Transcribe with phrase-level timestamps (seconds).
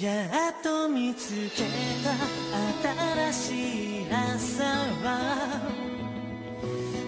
[0.00, 0.10] や
[0.48, 1.66] っと見つけ
[2.02, 4.64] た新しい朝
[5.04, 5.60] は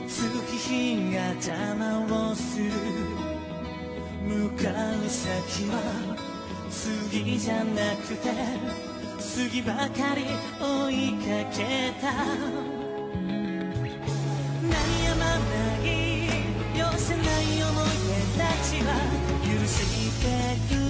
[0.06, 0.20] 月
[0.68, 2.70] 日が邪魔をする
[4.22, 4.68] 向か
[5.02, 5.80] う先は
[6.70, 8.28] 次じゃなくて
[9.18, 10.26] 次ばかり
[10.60, 11.24] 追いか
[11.56, 12.36] けた鳴
[14.60, 15.88] りやまない
[16.78, 18.92] 寄せない思い出たちは
[19.42, 19.72] 許し
[20.20, 20.83] てく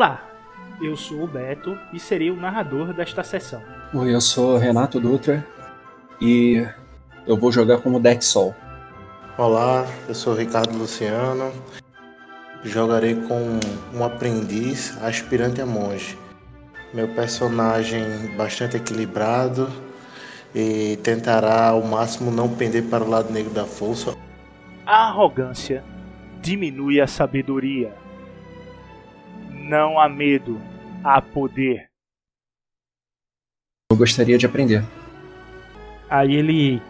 [0.00, 0.22] Olá,
[0.80, 3.62] eu sou o Beto e serei o narrador desta sessão.
[3.92, 5.46] Oi, eu sou Renato Dutra
[6.18, 6.66] e
[7.26, 8.54] eu vou jogar como Deck Sol.
[9.36, 11.52] Olá, eu sou Ricardo Luciano.
[12.64, 13.60] Jogarei com
[13.94, 16.16] um aprendiz aspirante a monge.
[16.94, 18.02] Meu personagem
[18.38, 19.68] bastante equilibrado
[20.54, 24.16] e tentará ao máximo não pender para o lado negro da força.
[24.86, 25.84] A arrogância
[26.40, 27.92] diminui a sabedoria.
[29.70, 30.60] Não há medo,
[31.04, 31.88] há poder.
[33.88, 34.82] Eu gostaria de aprender.
[36.08, 36.82] Aí ele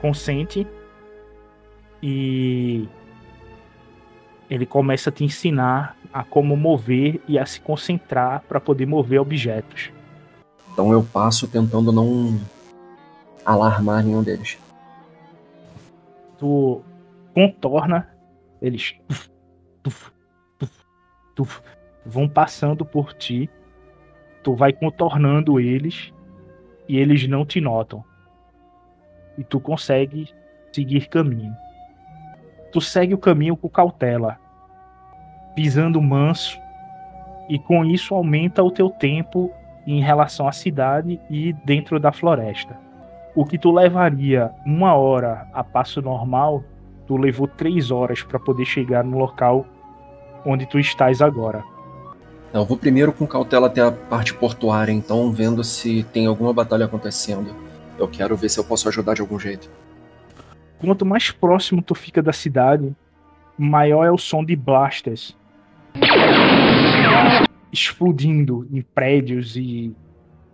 [0.00, 0.66] consente
[2.02, 2.88] e
[4.48, 9.20] ele começa a te ensinar a como mover e a se concentrar para poder mover
[9.20, 9.92] objetos.
[10.72, 12.40] Então eu passo tentando não
[13.44, 14.56] alarmar nenhum deles.
[16.38, 16.82] Tu
[17.34, 18.08] contorna,
[18.62, 19.28] eles tuf,
[19.82, 20.17] tuf, tuf,
[21.38, 21.62] tuf,
[22.04, 23.48] vão passando por ti.
[24.42, 26.12] Tu vai contornando eles
[26.88, 28.04] e eles não te notam.
[29.36, 30.28] E tu consegue
[30.72, 31.54] seguir caminho.
[32.72, 34.36] Tu segue o caminho com cautela,
[35.54, 36.58] pisando manso,
[37.48, 39.50] e com isso aumenta o teu tempo
[39.86, 42.76] em relação à cidade e dentro da floresta.
[43.34, 46.62] O que tu levaria uma hora a passo normal,
[47.06, 49.64] tu levou três horas para poder chegar no local
[50.48, 51.62] onde tu estás agora.
[52.52, 56.86] Eu vou primeiro com cautela até a parte portuária, então, vendo se tem alguma batalha
[56.86, 57.54] acontecendo.
[57.98, 59.70] Eu quero ver se eu posso ajudar de algum jeito.
[60.78, 62.96] Quanto mais próximo tu fica da cidade,
[63.58, 65.36] maior é o som de blasters
[67.70, 69.94] explodindo em prédios e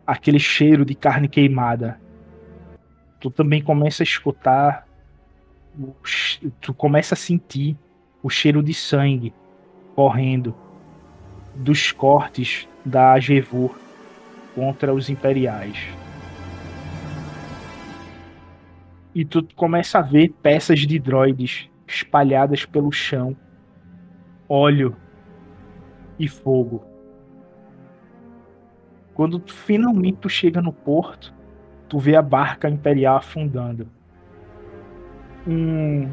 [0.04, 2.00] aquele cheiro de carne queimada.
[3.20, 4.88] Tu também começa a escutar,
[6.60, 7.76] tu começa a sentir
[8.22, 9.32] o cheiro de sangue
[9.94, 10.54] correndo
[11.54, 13.74] dos cortes da Agevur
[14.54, 15.78] contra os imperiais.
[19.14, 23.36] E tu começa a ver peças de droides espalhadas pelo chão,
[24.48, 24.96] óleo
[26.18, 26.84] e fogo.
[29.14, 31.32] Quando tu, finalmente tu chega no porto,
[31.88, 33.88] tu vê a barca imperial afundando.
[35.46, 36.08] Um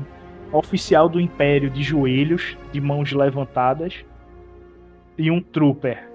[0.51, 4.05] oficial do império de joelhos, de mãos levantadas,
[5.17, 6.09] e um trooper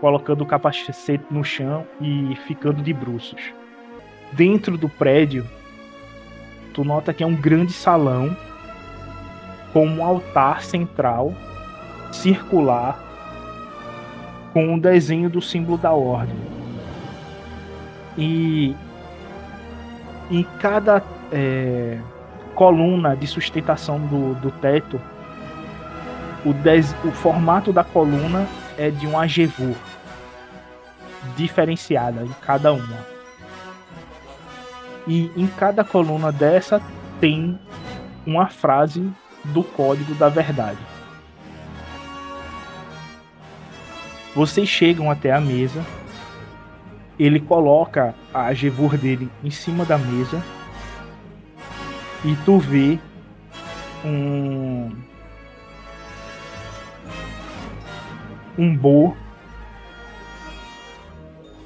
[0.00, 3.40] colocando o capacete no chão e ficando de bruços.
[4.32, 5.46] Dentro do prédio,
[6.74, 8.36] tu nota que é um grande salão
[9.72, 11.32] com um altar central
[12.12, 13.02] circular
[14.52, 16.36] com um desenho do símbolo da ordem.
[18.16, 18.74] E
[20.30, 21.98] em cada é,
[22.56, 25.00] coluna de sustentação do, do teto,
[26.44, 29.76] o, des- o formato da coluna é de um agevur
[31.36, 32.98] diferenciada em cada uma.
[35.06, 36.80] E em cada coluna dessa
[37.20, 37.58] tem
[38.26, 39.08] uma frase
[39.44, 40.78] do código da verdade.
[44.34, 45.84] Vocês chegam até a mesa.
[47.18, 50.42] Ele coloca a Agevur dele em cima da mesa.
[52.26, 52.98] E tu vê
[54.04, 54.90] um.
[58.58, 59.16] Um bo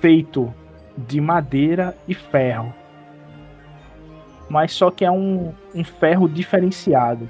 [0.03, 0.53] feito
[0.99, 2.75] de madeira e ferro.
[4.51, 7.27] Mas só que é um, um ferro diferenciado.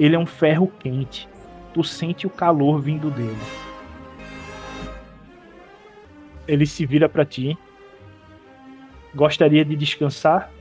[0.00, 1.28] Ele é um ferro quente.
[1.74, 3.36] Tu sente o calor vindo dele.
[6.48, 7.58] Ele se vira pra ti.
[9.14, 10.53] Gostaria de descansar?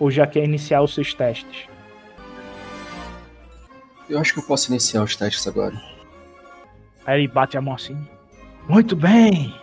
[0.00, 1.68] Ou já quer iniciar os seus testes?
[4.08, 5.80] Eu acho que eu posso iniciar os testes agora.
[7.06, 7.96] Aí ele bate a mão assim.
[8.68, 9.54] Muito bem!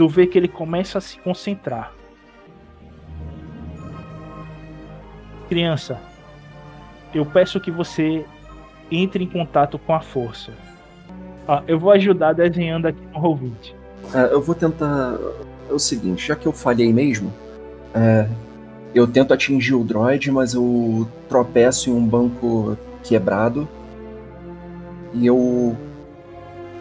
[0.00, 1.92] tu vê que ele começa a se concentrar.
[5.46, 6.00] Criança,
[7.12, 8.24] eu peço que você
[8.90, 10.52] entre em contato com a força.
[11.46, 13.74] Ah, eu vou ajudar desenhando aqui no Roll20.
[14.14, 15.18] É, eu vou tentar.
[15.68, 17.30] É o seguinte, já que eu falhei mesmo,
[17.92, 18.26] é,
[18.94, 23.68] eu tento atingir o droid, mas eu tropeço em um banco quebrado
[25.14, 25.76] e eu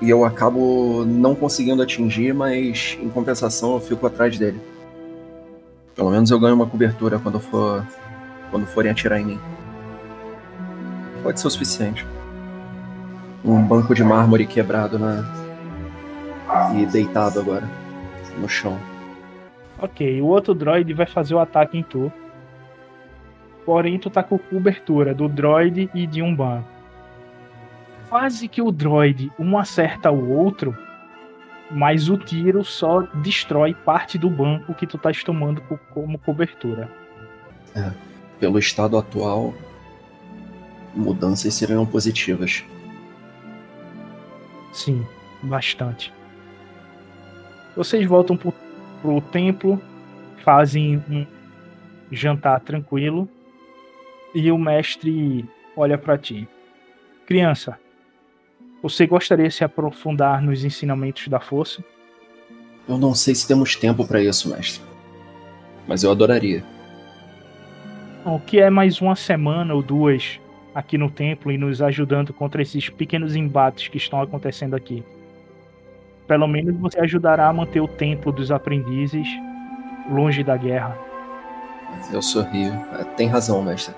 [0.01, 4.59] e eu acabo não conseguindo atingir, mas em compensação eu fico atrás dele.
[5.93, 7.85] Pelo menos eu ganho uma cobertura quando for
[8.49, 9.39] quando forem atirar em mim.
[11.21, 12.07] Pode ser o suficiente.
[13.43, 15.23] Um banco de mármore quebrado na
[16.75, 17.69] e deitado agora
[18.39, 18.79] no chão.
[19.81, 22.11] Ok, o outro droid vai fazer o ataque em tu.
[23.65, 26.67] Porém, tu tá com cobertura do droid e de um banco.
[28.09, 30.75] Quase que o droid um acerta o outro,
[31.69, 35.61] mas o tiro só destrói parte do banco que tu tá tomando
[35.93, 36.89] como cobertura.
[37.75, 37.91] É,
[38.39, 39.53] pelo estado atual,
[40.95, 42.65] mudanças serão positivas.
[44.73, 45.05] Sim,
[45.43, 46.11] bastante.
[47.75, 48.53] Vocês voltam pro,
[49.01, 49.81] pro templo,
[50.43, 51.25] fazem um
[52.11, 53.29] jantar tranquilo
[54.33, 56.47] e o mestre olha para ti.
[57.25, 57.77] Criança,
[58.81, 61.83] você gostaria de se aprofundar nos ensinamentos da força?
[62.87, 64.81] Eu não sei se temos tempo para isso, mestre.
[65.87, 66.63] Mas eu adoraria.
[68.25, 70.39] O que é mais uma semana ou duas
[70.73, 75.03] aqui no templo e nos ajudando contra esses pequenos embates que estão acontecendo aqui?
[76.29, 79.27] Pelo menos você ajudará a manter o templo dos aprendizes
[80.11, 80.95] longe da guerra.
[82.13, 82.71] Eu sorrio.
[82.99, 83.95] É, tem razão, mestre.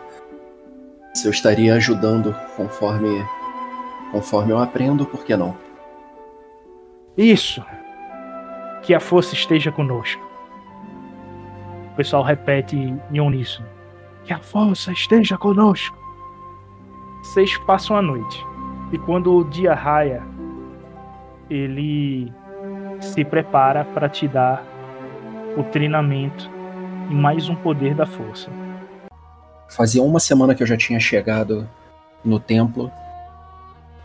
[1.14, 3.22] Se eu estaria ajudando conforme
[4.14, 5.58] conforme eu aprendo, por que não?
[7.18, 7.62] Isso.
[8.82, 10.22] Que a força esteja conosco.
[11.92, 12.78] O pessoal repete
[13.12, 13.68] em uníssono.
[14.24, 15.98] Que a força esteja conosco.
[17.24, 18.46] Vocês passam a noite.
[18.94, 20.24] E quando o dia raia,
[21.52, 22.32] ele
[23.02, 24.64] se prepara para te dar
[25.58, 26.50] o treinamento
[27.10, 28.50] e mais um poder da força.
[29.70, 31.70] Fazia uma semana que eu já tinha chegado
[32.24, 32.90] no templo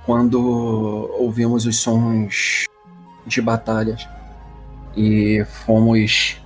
[0.05, 0.41] quando
[1.19, 2.65] ouvimos os sons
[3.27, 4.09] de batalhas
[4.97, 6.41] e fomos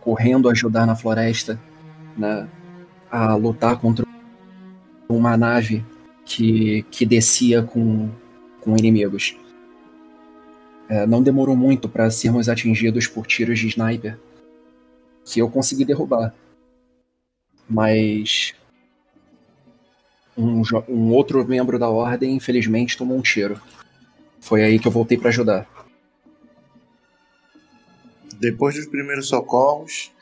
[0.00, 1.58] correndo ajudar na floresta,
[2.16, 2.48] né,
[3.10, 4.04] a lutar contra
[5.08, 5.84] uma nave
[6.24, 8.10] que, que descia com,
[8.60, 9.36] com inimigos.
[10.88, 14.18] É, não demorou muito para sermos atingidos por tiros de sniper
[15.24, 16.34] que eu consegui derrubar.
[17.68, 18.54] Mas
[20.36, 23.60] um, um outro membro da ordem, infelizmente, tomou um tiro.
[24.40, 25.68] Foi aí que eu voltei para ajudar.
[28.40, 30.12] Depois dos primeiros socorros,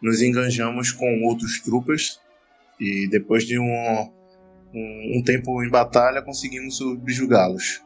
[0.00, 2.20] nos enganjamos com outros trupas
[2.78, 4.10] e depois de um,
[4.72, 7.82] um, um tempo em batalha conseguimos subjugá-los.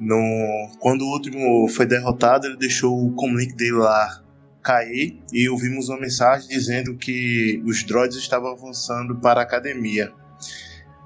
[0.00, 4.22] No, quando o último foi derrotado, ele deixou o comlink dele lá
[4.62, 10.12] cair e ouvimos uma mensagem dizendo que os droids estavam avançando para a academia.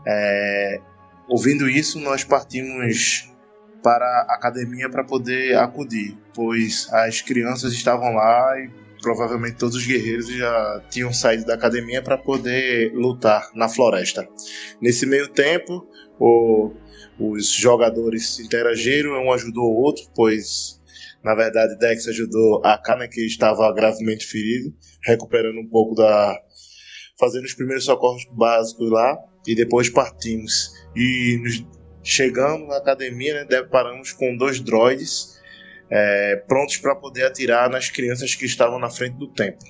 [0.06, 0.80] É,
[1.28, 3.32] ouvindo isso, nós partimos
[3.82, 9.86] para a academia para poder acudir, pois as crianças estavam lá e provavelmente todos os
[9.86, 14.28] guerreiros já tinham saído da academia para poder lutar na floresta.
[14.80, 15.88] Nesse meio tempo,
[16.18, 16.72] o,
[17.16, 20.82] os jogadores interagiram, um ajudou o outro, pois
[21.22, 26.36] na verdade Dex ajudou a Kana que estava gravemente ferido, recuperando um pouco da
[27.16, 29.16] fazendo os primeiros socorros básicos lá
[29.46, 30.72] e depois partimos.
[30.96, 31.64] E nos,
[32.02, 35.35] chegando na academia, né, deparamos com dois droids
[35.90, 39.66] é, prontos para poder atirar nas crianças que estavam na frente do templo.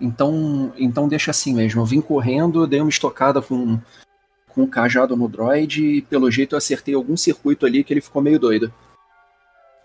[0.00, 1.80] Então, então deixa assim mesmo.
[1.80, 3.78] Eu vim correndo, dei uma estocada com,
[4.48, 8.00] com um cajado no droid e pelo jeito eu acertei algum circuito ali que ele
[8.00, 8.72] ficou meio doido.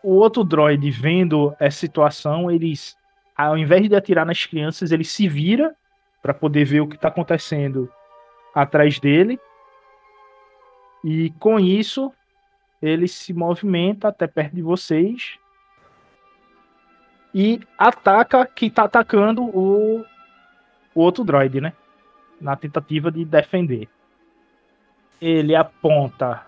[0.04, 2.96] O outro droid, vendo essa situação, eles,
[3.36, 5.74] ao invés de atirar nas crianças, ele se vira
[6.22, 7.90] para poder ver o que está acontecendo
[8.54, 9.40] atrás dele.
[11.04, 12.12] E com isso,
[12.84, 15.40] ele se movimenta até perto de vocês
[17.34, 20.02] e ataca quem está atacando o,
[20.94, 21.72] o outro droid, né?
[22.42, 23.88] Na tentativa de defender.
[25.22, 26.46] Ele aponta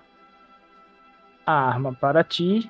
[1.46, 2.70] a arma para ti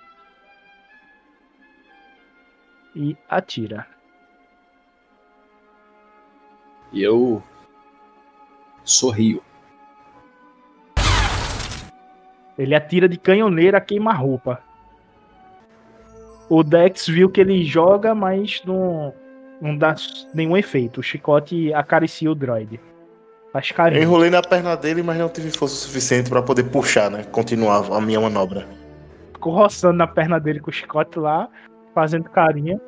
[2.95, 3.87] e atira.
[6.93, 7.41] E eu
[8.83, 9.43] sorrio.
[12.57, 14.59] Ele atira de canhoneira a queima-roupa.
[16.49, 19.13] O Dex viu que ele joga, mas não,
[19.59, 19.95] não dá
[20.33, 20.99] nenhum efeito.
[20.99, 22.79] O chicote acaricia o droid.
[23.51, 24.03] Faz Eu carinho.
[24.03, 27.23] enrolei na perna dele, mas não tive força suficiente pra poder puxar, né?
[27.31, 28.67] Continuar a minha manobra.
[29.33, 31.49] Ficou roçando na perna dele com o chicote lá,
[31.93, 32.79] fazendo carinho.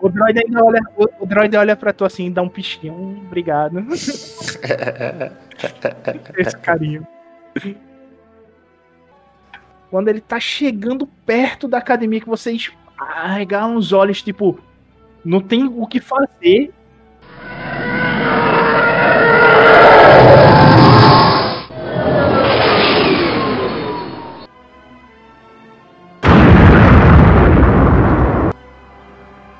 [0.00, 2.94] O droid ainda olha, o, o droid olha pra tu assim e dá um pisquinho.
[2.94, 3.84] Hum, obrigado.
[6.38, 7.06] Esse carinho.
[9.92, 14.58] Quando ele tá chegando perto da academia, que vocês arregalam os olhos, tipo,
[15.22, 16.72] não tem o que fazer.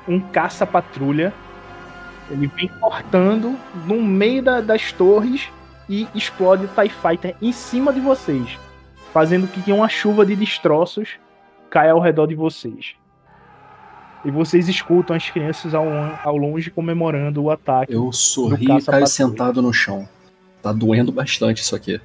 [0.07, 1.31] Um caça-patrulha.
[2.31, 5.47] Ele vem cortando no meio da- das torres
[5.87, 8.57] e explode o TIE Fighter em cima de vocês,
[9.13, 11.19] fazendo com que uma chuva de destroços
[11.69, 12.95] caia ao redor de vocês.
[14.25, 15.85] E vocês escutam as crianças ao,
[16.23, 17.93] ao longe comemorando o ataque.
[17.93, 20.09] Eu sorri e caio sentado no chão.
[20.61, 22.01] Tá doendo bastante isso aqui.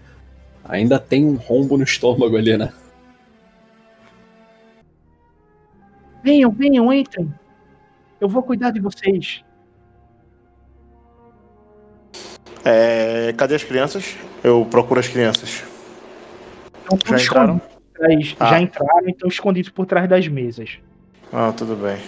[0.65, 2.73] Ainda tem um rombo no estômago ali, né?
[6.23, 7.33] Venham, venham, entrem.
[8.21, 9.43] Eu vou cuidar de vocês.
[12.65, 14.17] É, cadê as crianças?
[14.43, 15.63] Eu procuro as crianças.
[16.93, 17.61] Estão Já todos entraram?
[17.95, 18.47] trás- Ah.
[18.51, 20.79] Já entraram e estão escondidos por trás das mesas.
[21.33, 21.99] Ah, tudo bem.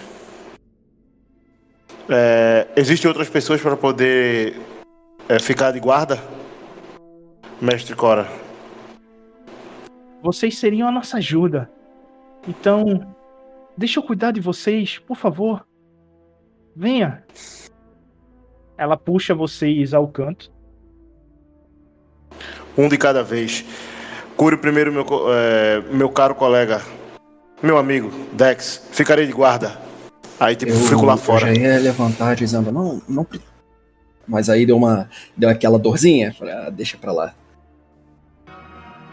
[2.09, 4.59] É, Existem outras pessoas para poder
[5.29, 6.17] é, ficar de guarda?
[7.61, 8.27] Mestre Cora.
[10.23, 11.69] Vocês seriam a nossa ajuda.
[12.47, 13.15] Então,
[13.77, 15.65] deixa eu cuidar de vocês, por favor.
[16.75, 17.23] Venha.
[18.77, 20.51] Ela puxa vocês ao canto.
[22.77, 23.63] Um de cada vez.
[24.41, 26.81] Cure primeiro meu, é, meu caro colega.
[27.61, 28.89] Meu amigo, Dex.
[28.91, 29.79] Ficarei de guarda.
[30.39, 31.53] Aí, tipo, Eu, fico lá eu fora.
[31.53, 33.27] já ia levantar dizendo, não, não.
[34.27, 35.07] Mas aí deu uma.
[35.37, 36.33] Deu aquela dorzinha.
[36.33, 37.35] Falei, ah, deixa pra lá.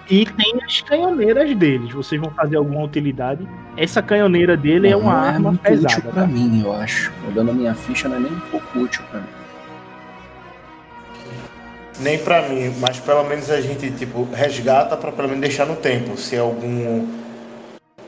[0.08, 1.92] E tem as canhoneiras deles.
[1.92, 3.46] Vocês vão fazer alguma utilidade.
[3.76, 5.88] Essa canhoneira dele é Não uma arma muito pesada.
[5.88, 6.26] útil pra tá?
[6.26, 7.12] mim, eu acho.
[7.30, 9.26] Olhando a minha ficha, não é nem um pouco útil pra mim.
[12.00, 15.74] Nem pra mim, mas pelo menos a gente, tipo, resgata pra pelo menos deixar no
[15.76, 16.16] tempo.
[16.16, 17.06] Se é algum.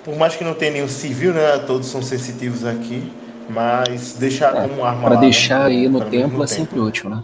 [0.05, 1.59] Por mais que não tenha nenhum civil, né?
[1.67, 3.13] Todos são sensitivos aqui.
[3.49, 5.67] Mas deixar É, como arma Pra lá, deixar né?
[5.77, 7.23] aí no Pelo menos templo é sempre útil, né?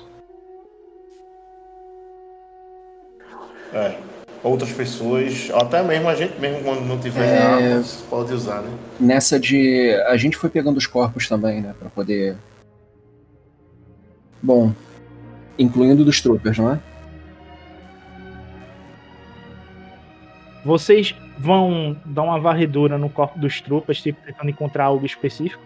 [3.72, 3.94] É.
[4.42, 7.38] Outras pessoas, até mesmo a gente mesmo quando não tiver É.
[7.42, 8.70] armas, pode usar, né?
[8.98, 9.92] Nessa de.
[10.08, 11.74] A gente foi pegando os corpos também, né?
[11.78, 12.36] Pra poder.
[14.42, 14.72] Bom.
[15.58, 16.80] Incluindo dos troopers, não é?
[20.64, 25.62] Vocês vão dar uma varredura no corpo dos tropas, tipo, tentando encontrar algo específico.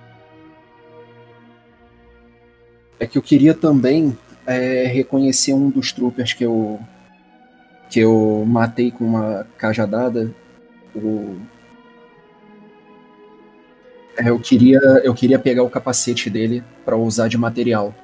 [2.98, 4.16] É que eu queria também
[4.46, 6.78] é, reconhecer um dos troopers que eu.
[7.88, 10.30] que eu matei com uma cajadada.
[10.94, 11.38] O.
[14.18, 17.94] É, eu queria, eu queria pegar o capacete dele pra usar de material.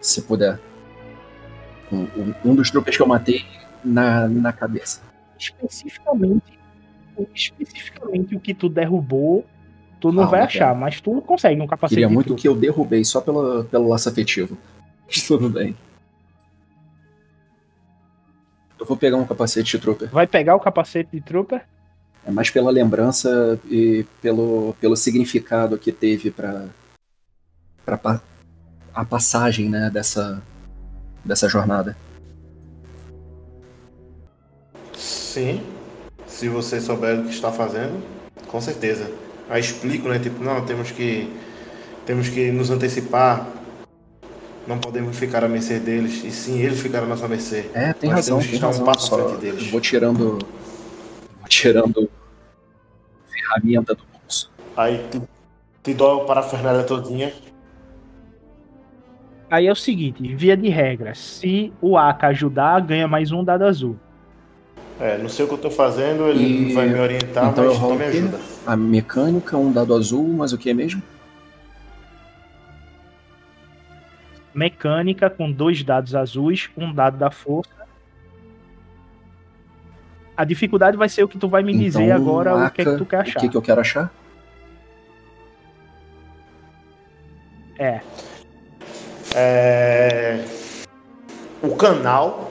[0.00, 0.58] Se puder.
[1.92, 2.06] Um,
[2.44, 3.44] um- dos troopers que eu matei
[3.84, 5.00] na, na cabeça.
[5.38, 6.58] Especificamente,
[7.34, 9.44] especificamente o que tu derrubou,
[10.00, 13.04] tu não Ah, vai achar, mas tu consegue um capacete Queria muito que eu derrubei
[13.04, 14.56] só pelo, pelo laço afetivo.
[15.06, 15.76] Mas tudo bem.
[18.78, 20.08] Eu vou pegar um capacete de trooper.
[20.10, 21.64] Vai pegar o capacete de trooper?
[22.26, 26.66] É mais pela lembrança e pelo, pelo significado que teve pra,
[27.84, 28.20] pra pa-
[28.96, 30.42] a passagem né, dessa,
[31.22, 31.94] dessa jornada.
[34.94, 35.62] Sim.
[36.26, 38.02] Se você souber o que está fazendo,
[38.48, 39.10] com certeza.
[39.50, 40.18] Aí explico, né?
[40.18, 41.30] Tipo, não, temos que.
[42.06, 43.46] Temos que nos antecipar.
[44.66, 47.70] Não podemos ficar à mercê deles, e sim eles ficaram à nossa mercê.
[47.72, 48.84] É, tem Nós razão, temos que tem estar um razão.
[48.84, 49.70] passo Só frente deles.
[49.70, 50.38] vou tirando.
[51.38, 52.10] Vou tirando
[53.30, 54.50] ferramenta do bolso.
[54.76, 55.22] Aí te,
[55.84, 57.32] te dou a parafernália todinha.
[59.50, 63.64] Aí é o seguinte, via de regra, se o Aka ajudar, ganha mais um dado
[63.64, 63.96] azul.
[64.98, 67.70] É, não sei o que eu tô fazendo, ele E- vai me orientar, então eu
[67.70, 68.40] mas rolo não me o ajuda.
[68.66, 71.00] A mecânica, um dado azul, mas o que mesmo?
[74.54, 77.70] Mecânica com dois dados azuis, um dado da força.
[80.36, 82.84] A dificuldade vai ser o que tu vai me dizer Então, agora o que é
[82.84, 83.40] que Aka, tu quer O achar.
[83.40, 84.10] que, que eu quero achar?
[87.78, 88.00] É,
[89.38, 90.42] É,
[91.62, 92.50] o canal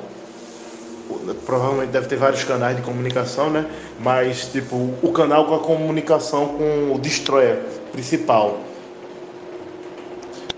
[1.46, 3.65] provavelmente deve ter vários canais de comunicação, né?
[4.00, 7.60] Mas, tipo, o canal com a comunicação com o Destroyer
[7.92, 8.60] principal.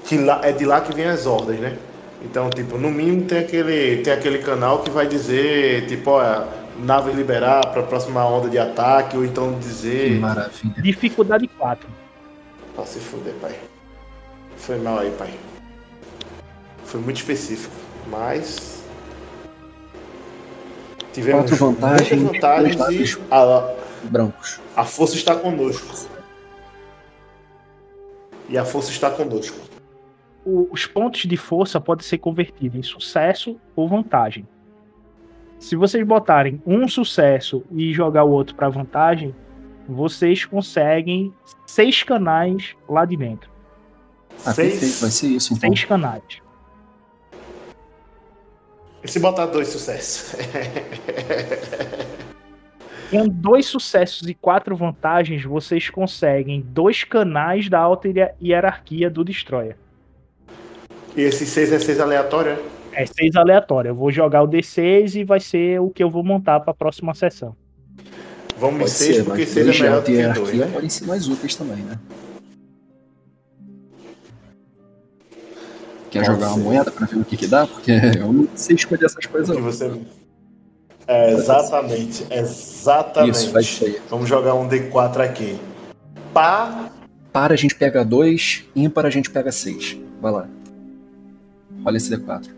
[0.04, 1.78] Que lá, é de lá que vem as ordens, né?
[2.22, 6.46] Então, tipo, no mínimo tem aquele, tem aquele canal que vai dizer, tipo, ó,
[6.80, 10.20] nave liberar para a próxima onda de ataque, ou então Que dizer.
[10.20, 10.82] maravilha.
[10.82, 11.88] Dificuldade 4.
[12.76, 13.56] Pra se fuder, pai.
[14.58, 15.34] Foi mal aí, pai.
[16.88, 17.74] Foi muito específico.
[18.10, 18.84] Mas.
[21.14, 24.60] Tivemos Quatro vantagens, vantagens e a, Brancos.
[24.76, 26.08] a força está conosco.
[28.50, 29.58] E a força está conosco.
[30.46, 34.48] O- os pontos de força podem ser convertidos em sucesso ou vantagem.
[35.60, 39.36] Se vocês botarem um sucesso e jogar o outro para vantagem,
[39.90, 41.34] vocês conseguem
[41.66, 43.50] seis canais lá de dentro.
[44.46, 44.74] Ah, Seis.
[44.74, 45.68] perfeito, vai ser isso então.
[45.70, 46.24] Seis canais.
[49.04, 50.36] E se botar dois sucessos?
[53.10, 59.24] Com dois sucessos e quatro vantagens, vocês conseguem dois canais da alta hier- hierarquia do
[59.24, 59.78] Destroyer.
[61.16, 62.52] e esses seis é seis aleatório?
[62.94, 63.04] é?
[63.04, 63.90] É seis aleatório.
[63.90, 66.74] Eu vou jogar o D6 e vai ser o que eu vou montar para a
[66.74, 67.56] próxima sessão.
[68.58, 70.70] Vamos em seis, ser, porque seis é melhor do que dois, né?
[70.74, 71.98] podem ser mais úteis também, né?
[76.10, 76.64] Quer Pode jogar uma ser.
[76.64, 77.68] moeda pra ver o que que dá?
[77.68, 79.56] Porque eu não sei escolher essas coisas.
[79.56, 79.92] Que você...
[81.08, 83.36] É, exatamente, exatamente.
[83.36, 84.02] Isso, faz isso aí.
[84.10, 85.58] Vamos jogar um D4 aqui.
[86.34, 86.90] Pá,
[87.32, 89.98] Para a gente pega dois, ímpar a gente pega seis.
[90.22, 90.48] Vai lá.
[91.86, 92.50] Olha esse D4.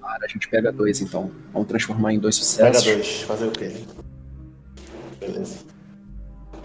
[0.00, 1.30] Para a gente pega dois, então.
[1.52, 2.84] Vamos transformar em dois pega sucessos.
[2.84, 3.22] dois.
[3.22, 3.72] Fazer o quê?
[5.18, 5.56] Beleza.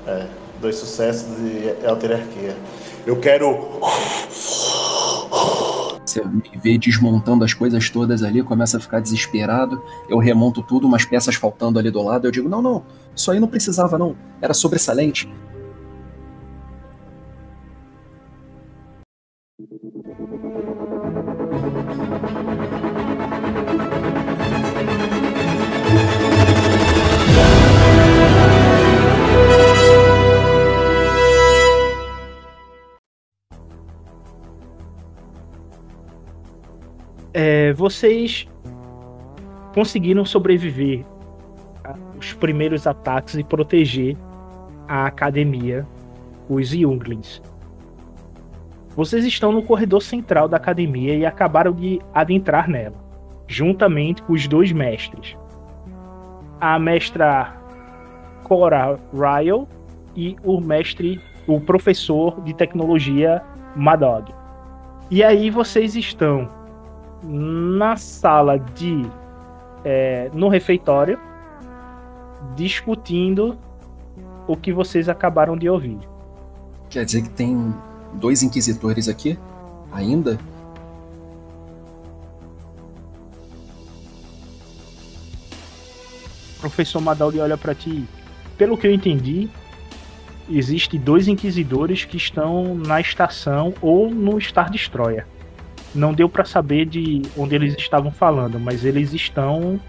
[0.06, 0.28] É,
[0.62, 2.56] dois sucessos de alterarquia.
[3.08, 3.58] Eu quero.
[6.06, 9.82] Você me vê desmontando as coisas todas ali, começa a ficar desesperado.
[10.10, 12.28] Eu remonto tudo, umas peças faltando ali do lado.
[12.28, 12.84] Eu digo: não, não,
[13.16, 14.14] isso aí não precisava, não.
[14.42, 15.26] Era sobressalente.
[37.40, 38.48] É, vocês
[39.72, 41.06] conseguiram sobreviver
[42.16, 44.18] aos primeiros ataques e proteger
[44.88, 45.86] a academia,
[46.50, 47.40] os Younglings.
[48.96, 52.96] Vocês estão no corredor central da academia e acabaram de adentrar nela,
[53.46, 55.38] juntamente com os dois mestres.
[56.60, 57.56] A mestra
[58.46, 59.68] Cora Ryle
[60.16, 63.44] e o mestre, o professor de tecnologia
[63.76, 64.34] Madog.
[65.12, 66.57] E aí vocês estão
[67.24, 69.06] na sala de.
[69.86, 71.20] é, no refeitório,
[72.56, 73.58] discutindo
[74.48, 76.00] o que vocês acabaram de ouvir.
[76.90, 77.74] Quer dizer que tem
[78.14, 79.38] dois inquisitores aqui?
[79.92, 80.40] Ainda?
[86.58, 88.08] O professor Madaldi olha pra ti.
[88.58, 89.50] Pelo que eu entendi,
[90.50, 95.26] existe dois inquisidores que estão na estação ou no Star Destroyer.
[95.96, 99.80] Não deu pra saber de onde eles estavam falando, mas eles estão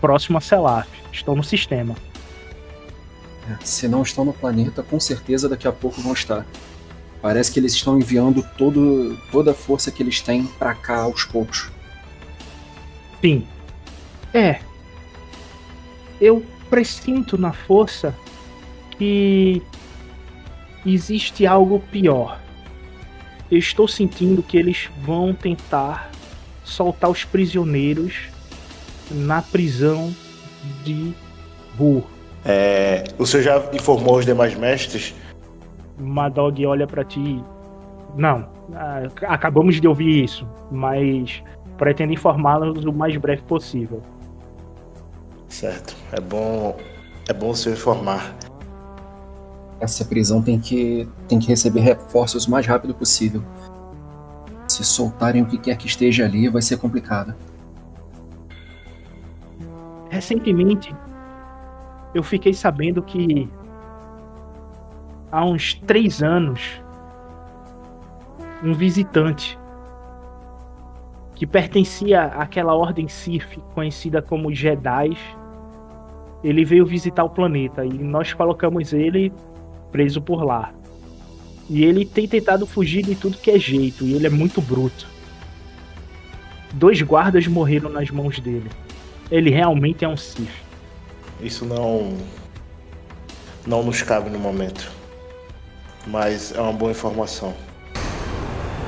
[0.00, 1.94] próximo a Selaf, estão no sistema.
[3.50, 6.46] É, Se não estão no planeta, com certeza daqui a pouco vão estar.
[7.20, 11.24] Parece que eles estão enviando todo, toda a força que eles têm pra cá aos
[11.24, 11.70] poucos.
[13.20, 13.46] Sim.
[14.34, 14.60] É.
[16.20, 18.14] Eu presinto na força
[18.98, 19.62] que
[20.84, 22.41] existe algo pior.
[23.52, 26.10] Eu estou sentindo que eles vão tentar
[26.64, 28.30] soltar os prisioneiros
[29.10, 30.10] na prisão
[30.82, 31.12] de
[31.76, 32.02] Ru.
[32.46, 35.14] É, o senhor já informou os demais mestres?
[36.00, 37.44] Madog olha pra ti.
[38.16, 41.42] Não, ah, acabamos de ouvir isso, mas
[41.76, 44.02] pretendo informá-los o mais breve possível.
[45.50, 45.94] Certo.
[46.10, 46.74] É bom.
[47.28, 48.34] É bom o senhor informar.
[49.82, 53.42] Essa prisão tem que, tem que receber reforços o mais rápido possível.
[54.68, 57.34] Se soltarem o que quer que esteja ali, vai ser complicado.
[60.08, 60.94] Recentemente,
[62.14, 63.50] eu fiquei sabendo que
[65.32, 66.80] há uns três anos,
[68.62, 69.58] um visitante
[71.34, 75.18] que pertencia àquela ordem Sith conhecida como Jedi,
[76.44, 79.32] ele veio visitar o planeta e nós colocamos ele
[79.92, 80.72] preso por lá.
[81.68, 85.06] E ele tem tentado fugir de tudo que é jeito, e ele é muito bruto.
[86.72, 88.70] Dois guardas morreram nas mãos dele.
[89.30, 90.48] Ele realmente é um Sith.
[91.40, 92.16] Isso não.
[93.66, 94.90] não nos cabe no momento.
[96.06, 97.54] Mas é uma boa informação.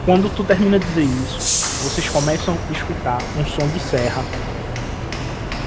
[0.04, 1.38] Quando tu termina de dizer isso,
[1.84, 4.22] vocês começam a escutar um som de serra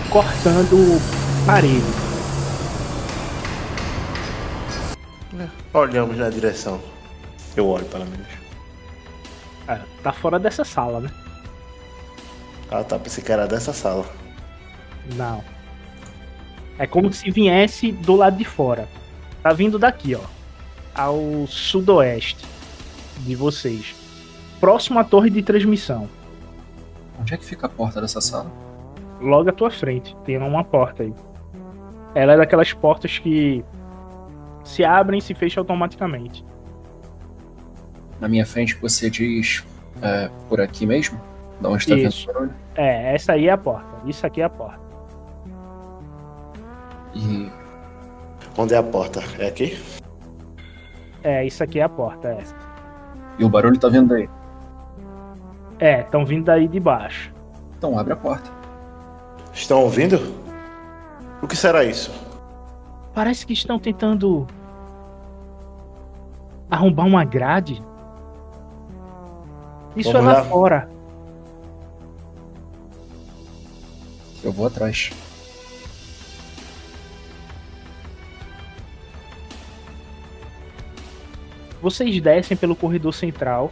[0.10, 1.02] cortando
[1.46, 2.17] parede.
[5.74, 6.82] Olhamos na direção.
[7.56, 8.28] Eu olho, pelo menos.
[9.68, 11.10] É, tá fora dessa sala, né?
[12.72, 12.98] Ah, tá.
[12.98, 14.06] Pensei que era dessa sala.
[15.16, 15.44] Não.
[16.78, 18.88] É como se viesse do lado de fora.
[19.42, 20.22] Tá vindo daqui, ó.
[20.94, 22.46] Ao sudoeste
[23.20, 23.96] de vocês.
[24.60, 26.10] Próximo à torre de transmissão.
[27.20, 28.52] Onde é que fica a porta dessa sala?
[29.20, 30.16] Logo à tua frente.
[30.26, 31.14] Tem uma porta aí.
[32.14, 33.64] Ela é daquelas portas que
[34.68, 36.46] se abrem e se fecham automaticamente.
[38.20, 39.64] Na minha frente você diz
[40.02, 41.20] é, por aqui mesmo?
[41.62, 42.30] Da onde tá vindo Isso.
[42.30, 42.54] o barulho?
[42.76, 43.88] É, essa aí é a porta.
[44.06, 44.80] Isso aqui é a porta.
[47.16, 47.50] E
[48.58, 49.24] Onde é a porta?
[49.38, 49.78] É aqui?
[51.24, 52.44] É, isso aqui é a porta, é.
[53.38, 54.28] E o barulho tá vindo daí.
[55.80, 57.32] É, estão vindo daí de baixo.
[57.78, 58.50] Então abre a porta.
[59.54, 60.20] Estão ouvindo?
[61.40, 62.12] O que será isso?
[63.14, 64.48] Parece que estão tentando
[66.70, 67.82] arrombar uma grade.
[69.96, 70.46] Isso Vamos é lá lá.
[70.46, 70.90] fora.
[74.44, 75.12] Eu vou atrás.
[81.82, 83.72] Vocês descem pelo corredor central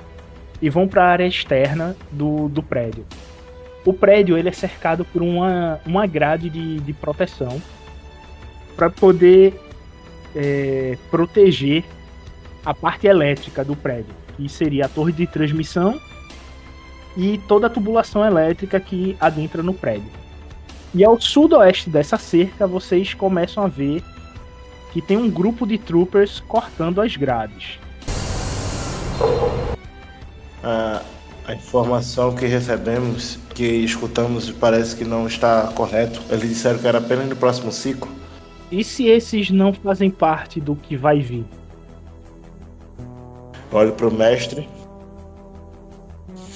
[0.61, 3.05] e vão para a área externa do, do prédio.
[3.85, 7.61] O prédio ele é cercado por uma, uma grade de, de proteção
[8.75, 9.59] para poder
[10.35, 11.83] é, proteger
[12.65, 15.99] a parte elétrica do prédio, que seria a torre de transmissão
[17.15, 20.09] e toda a tubulação elétrica que adentra no prédio.
[20.93, 24.03] E ao sudoeste dessa cerca, vocês começam a ver
[24.91, 27.79] que tem um grupo de troopers cortando as grades.
[30.63, 31.01] A,
[31.45, 36.21] a informação que recebemos, que escutamos, parece que não está correto.
[36.29, 38.09] Eles disseram que era apenas no próximo ciclo.
[38.71, 41.45] E se esses não fazem parte do que vai vir?
[43.71, 44.67] Olho pro mestre.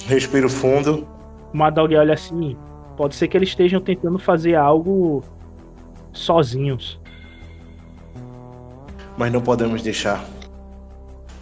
[0.06, 1.06] Respiro fundo.
[1.52, 2.56] Madog olha assim,
[2.96, 5.22] pode ser que eles estejam tentando fazer algo
[6.12, 7.00] sozinhos.
[9.16, 10.24] mas não podemos deixar.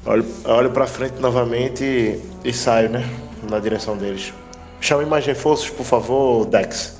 [0.04, 3.02] Olho, olho para frente novamente e, e saio, né?
[3.48, 4.33] Na direção deles.
[4.81, 6.98] Chame mais reforços, por favor, Dex.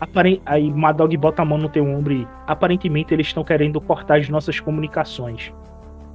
[0.00, 4.18] Aparen- Aí Madog bota a mão no teu ombro e aparentemente eles estão querendo cortar
[4.20, 5.52] as nossas comunicações.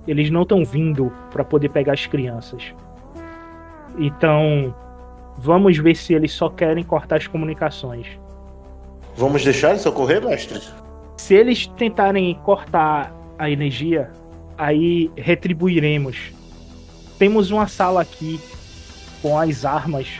[0.09, 2.73] Eles não estão vindo para poder pegar as crianças.
[3.95, 4.73] Então,
[5.37, 8.07] vamos ver se eles só querem cortar as comunicações.
[9.15, 10.59] Vamos deixar eles socorrer, mestre?
[11.17, 14.09] Se eles tentarem cortar a energia,
[14.57, 16.33] aí retribuiremos.
[17.19, 18.39] Temos uma sala aqui
[19.21, 20.19] com as armas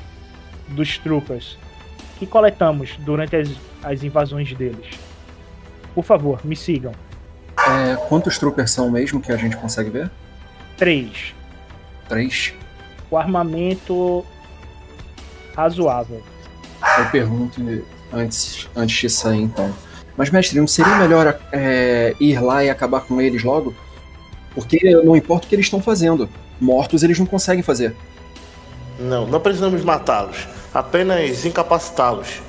[0.68, 1.58] dos troopers
[2.20, 3.50] que coletamos durante as,
[3.82, 4.86] as invasões deles.
[5.96, 6.92] Por favor, me sigam.
[7.70, 10.10] É, quantos troopers são mesmo que a gente consegue ver?
[10.78, 11.36] Três.
[12.08, 12.54] Três.
[13.12, 14.26] O armamento
[15.56, 16.24] razoável.
[16.98, 17.62] Eu pergunto
[18.12, 19.74] antes, antes de sair então.
[20.18, 23.74] Mas, mestre, não seria melhor é, ir lá e acabar com eles logo?
[24.54, 26.28] Porque não importa o que eles estão fazendo.
[26.60, 27.96] Mortos eles não conseguem fazer.
[29.00, 30.48] Não, não precisamos matá-los.
[30.74, 32.42] Apenas incapacitá-los.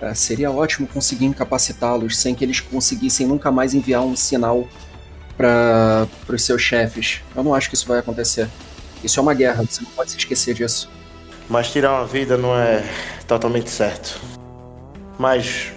[0.00, 4.68] É, seria ótimo conseguir incapacitá-los sem que eles conseguissem nunca mais enviar um sinal
[5.36, 7.22] para os seus chefes.
[7.34, 8.48] Eu não acho que isso vai acontecer.
[9.02, 10.90] Isso é uma guerra, você não pode se esquecer disso.
[11.48, 12.82] Mas tirar uma vida não é
[13.26, 14.20] totalmente certo.
[15.18, 15.72] Mas,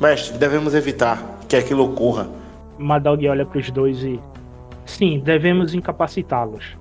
[0.00, 2.28] mestre, devemos evitar que aquilo ocorra.
[2.78, 4.20] Madog olha para os dois e.
[4.86, 6.76] Sim, devemos incapacitá-los.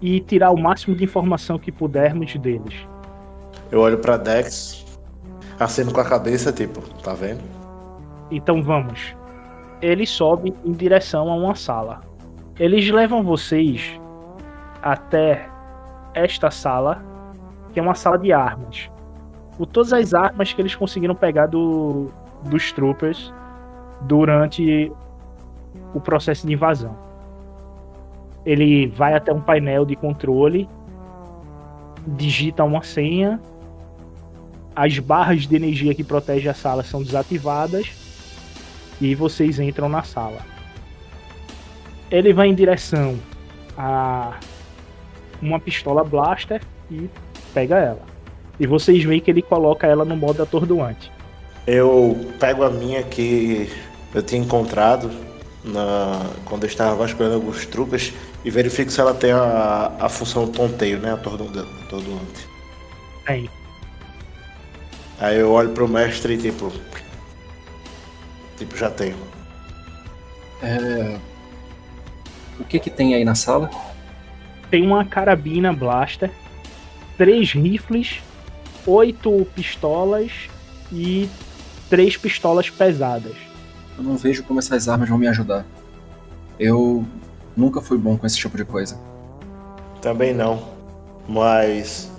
[0.00, 2.74] E tirar o máximo de informação que pudermos deles.
[3.70, 4.84] Eu olho pra Dex,
[5.58, 7.42] aceno com a cabeça, tipo, tá vendo?
[8.30, 9.14] Então vamos.
[9.80, 12.00] Ele sobe em direção a uma sala.
[12.58, 14.00] Eles levam vocês
[14.82, 15.48] até
[16.14, 17.02] esta sala,
[17.72, 18.90] que é uma sala de armas.
[19.56, 22.10] Com todas as armas que eles conseguiram pegar do,
[22.44, 23.32] dos troopers
[24.02, 24.92] durante
[25.94, 26.96] o processo de invasão.
[28.44, 30.68] Ele vai até um painel de controle,
[32.06, 33.40] digita uma senha,
[34.76, 37.86] as barras de energia que protegem a sala são desativadas
[39.00, 40.44] e vocês entram na sala.
[42.10, 43.18] Ele vai em direção
[43.76, 44.38] a
[45.40, 46.60] uma pistola blaster
[46.90, 47.08] e
[47.54, 48.02] pega ela.
[48.60, 51.10] E vocês veem que ele coloca ela no modo atordoante.
[51.66, 53.70] Eu pego a minha que
[54.14, 55.10] eu tinha encontrado
[55.64, 58.12] na, quando eu estava vasculhando alguns trupas
[58.44, 61.12] e verifico se ela tem a, a função tonteio, né?
[61.14, 62.46] Atordoante.
[63.26, 63.50] Tem.
[65.18, 66.72] Aí eu olho pro mestre e tipo.
[68.56, 69.16] Tipo, já tenho.
[70.62, 71.18] É...
[72.58, 73.70] O que que tem aí na sala?
[74.70, 76.30] Tem uma carabina blaster,
[77.16, 78.20] três rifles,
[78.86, 80.32] oito pistolas
[80.92, 81.28] e
[81.88, 83.36] três pistolas pesadas.
[83.96, 85.64] Eu não vejo como essas armas vão me ajudar.
[86.58, 87.04] Eu
[87.56, 88.98] nunca fui bom com esse tipo de coisa.
[90.00, 90.68] Também não.
[91.28, 92.10] Mas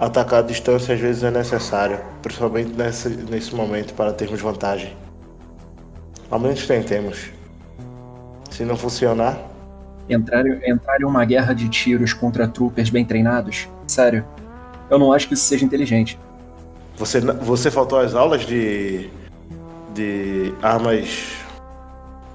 [0.00, 4.96] atacar a distância às vezes é necessário, principalmente nesse, nesse momento para termos vantagem.
[6.30, 7.30] Ao menos tentemos.
[8.50, 9.38] Se não funcionar.
[10.08, 13.68] Entrar, entrar em uma guerra de tiros contra troopers bem treinados?
[13.86, 14.24] Sério,
[14.90, 16.18] eu não acho que isso seja inteligente.
[16.96, 19.10] Você, você faltou às aulas de.
[19.94, 21.36] de armas.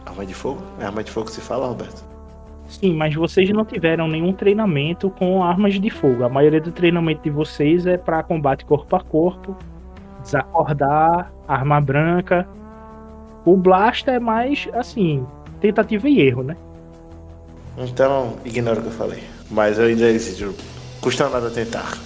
[0.06, 0.62] Arma de fogo?
[0.80, 2.04] É arma de fogo que se fala, Roberto?
[2.70, 6.24] Sim, mas vocês não tiveram nenhum treinamento com armas de fogo.
[6.24, 9.58] A maioria do treinamento de vocês é para combate corpo a corpo,
[10.24, 12.48] desacordar, arma branca.
[13.44, 15.26] O Blaster é mais, assim,
[15.60, 16.56] tentativa e erro, né?
[17.76, 19.24] Então, ignora o que eu falei.
[19.50, 20.54] Mas eu ainda exijo.
[21.02, 21.98] Custa nada tentar.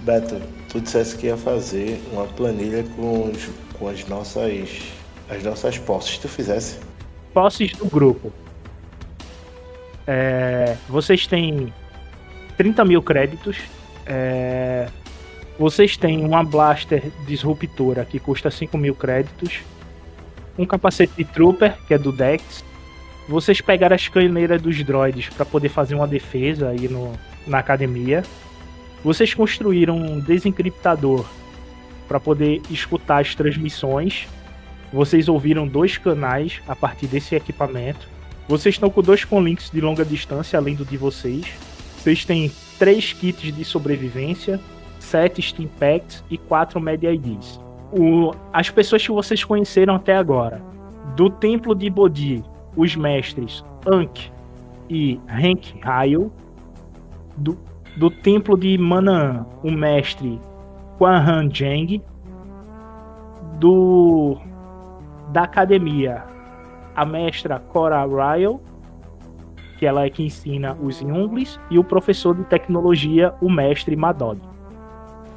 [0.00, 4.82] Beto, tu disseste que ia fazer uma planilha com, os, com as nossas.
[5.28, 6.16] as nossas posses.
[6.18, 6.78] Tu fizesse?
[7.34, 8.32] Posses do grupo.
[10.10, 11.70] É, vocês têm
[12.56, 13.58] 30 mil créditos.
[14.06, 14.88] É,
[15.58, 19.60] vocês têm uma blaster disruptora que custa 5 mil créditos.
[20.58, 22.64] Um capacete de trooper, que é do Dex.
[23.28, 27.12] Vocês pegaram as caneiras dos droids para poder fazer uma defesa aí no,
[27.46, 28.24] na academia.
[29.04, 31.26] Vocês construíram um desencriptador
[32.08, 34.26] para poder escutar as transmissões.
[34.90, 38.08] Vocês ouviram dois canais a partir desse equipamento.
[38.48, 41.44] Vocês estão com dois conlinks de longa distância além do de vocês.
[41.98, 44.58] Vocês têm três kits de sobrevivência,
[44.98, 47.60] sete Steam Packs e quatro Media IDs.
[47.92, 50.62] O, as pessoas que vocês conheceram até agora,
[51.14, 52.42] do Templo de Bodhi,
[52.74, 54.30] os mestres Ankh
[54.88, 56.30] e Hank Ryle,
[57.36, 57.58] do,
[57.98, 60.40] do Templo de Manaan, o mestre
[60.96, 62.02] Quan Jeng,
[63.58, 64.38] do
[65.32, 66.24] da academia,
[66.98, 68.58] a mestra Cora Ryle,
[69.78, 74.40] que ela é que ensina os Yunglis, e o professor de tecnologia, o mestre Madog.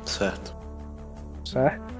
[0.03, 0.55] Certo.
[1.45, 1.93] Certo?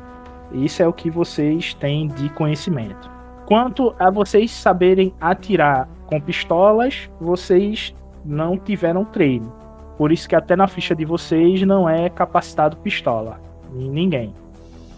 [0.52, 3.08] Isso é o que vocês têm de conhecimento.
[3.46, 7.94] Quanto a vocês saberem atirar com pistolas, vocês
[8.26, 9.54] não tiveram treino.
[9.96, 13.40] Por isso que até na ficha de vocês não é capacitado pistola.
[13.72, 14.34] Ninguém.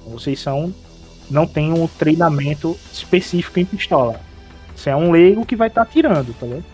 [0.07, 0.73] Vocês são.
[1.29, 4.19] não têm um treinamento específico em pistola.
[4.75, 6.65] Você é um leigo que vai estar tá atirando, tá vendo?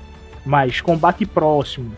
[0.46, 1.94] Mas combate próximo,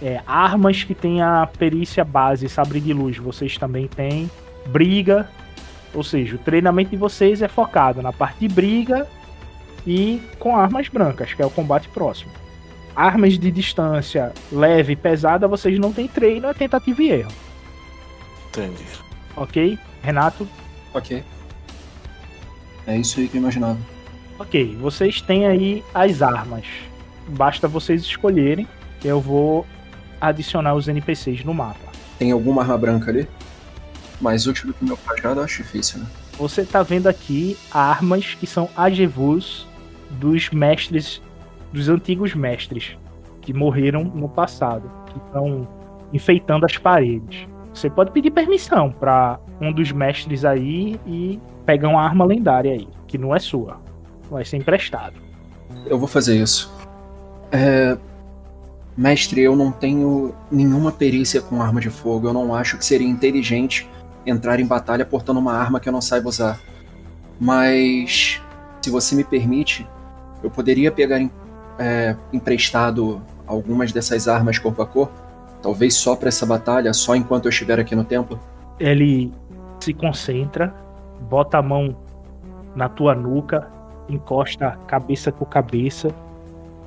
[0.00, 4.30] é, armas que tem a perícia base, sabre de luz, vocês também têm.
[4.66, 5.28] Briga,
[5.94, 9.06] ou seja, o treinamento de vocês é focado na parte de briga
[9.86, 12.32] e com armas brancas, que é o combate próximo.
[12.94, 17.32] Armas de distância leve e pesada, vocês não têm treino, é tentativa e erro.
[18.48, 18.84] Entendi.
[19.36, 19.78] Ok?
[20.02, 20.48] Renato?
[20.92, 21.22] Ok.
[22.86, 23.78] É isso aí que eu imaginava.
[24.38, 26.66] Ok, vocês têm aí as armas.
[27.28, 28.68] Basta vocês escolherem.
[29.04, 29.66] Eu vou
[30.20, 31.90] adicionar os NPCs no mapa.
[32.18, 33.26] Tem alguma arma branca ali?
[34.20, 36.06] Mais útil do que o meu cajado, eu acho difícil, né?
[36.38, 39.66] Você tá vendo aqui armas que são agevus
[40.10, 41.22] dos mestres,
[41.72, 42.96] dos antigos mestres,
[43.40, 45.66] que morreram no passado, que estão
[46.12, 47.46] enfeitando as paredes.
[47.72, 52.88] Você pode pedir permissão para um dos mestres aí e pegar uma arma lendária aí,
[53.06, 53.78] que não é sua.
[54.30, 55.14] Vai ser emprestado.
[55.86, 56.72] Eu vou fazer isso.
[57.50, 57.96] É...
[58.96, 62.28] Mestre, eu não tenho nenhuma perícia com arma de fogo.
[62.28, 63.88] Eu não acho que seria inteligente
[64.24, 66.58] entrar em batalha portando uma arma que eu não saiba usar.
[67.38, 68.40] Mas,
[68.80, 69.86] se você me permite,
[70.42, 71.20] eu poderia pegar
[71.78, 75.14] é, emprestado algumas dessas armas corpo a corpo?
[75.62, 78.40] Talvez só para essa batalha, só enquanto eu estiver aqui no templo?
[78.78, 79.32] Ele
[79.80, 80.74] se concentra,
[81.28, 81.96] bota a mão
[82.74, 83.70] na tua nuca,
[84.08, 86.14] encosta cabeça com cabeça.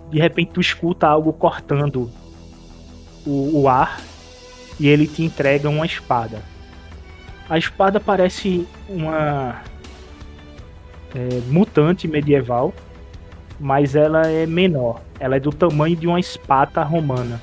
[0.09, 2.09] De repente tu escuta algo cortando
[3.25, 3.99] o, o ar
[4.79, 6.41] e ele te entrega uma espada.
[7.49, 9.61] A espada parece uma
[11.13, 12.73] é, mutante medieval,
[13.59, 15.01] mas ela é menor.
[15.19, 17.41] Ela é do tamanho de uma espada romana.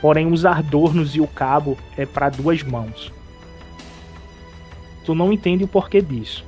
[0.00, 3.12] Porém, os adornos e o cabo é para duas mãos.
[5.04, 6.44] Tu não entende o porquê disso.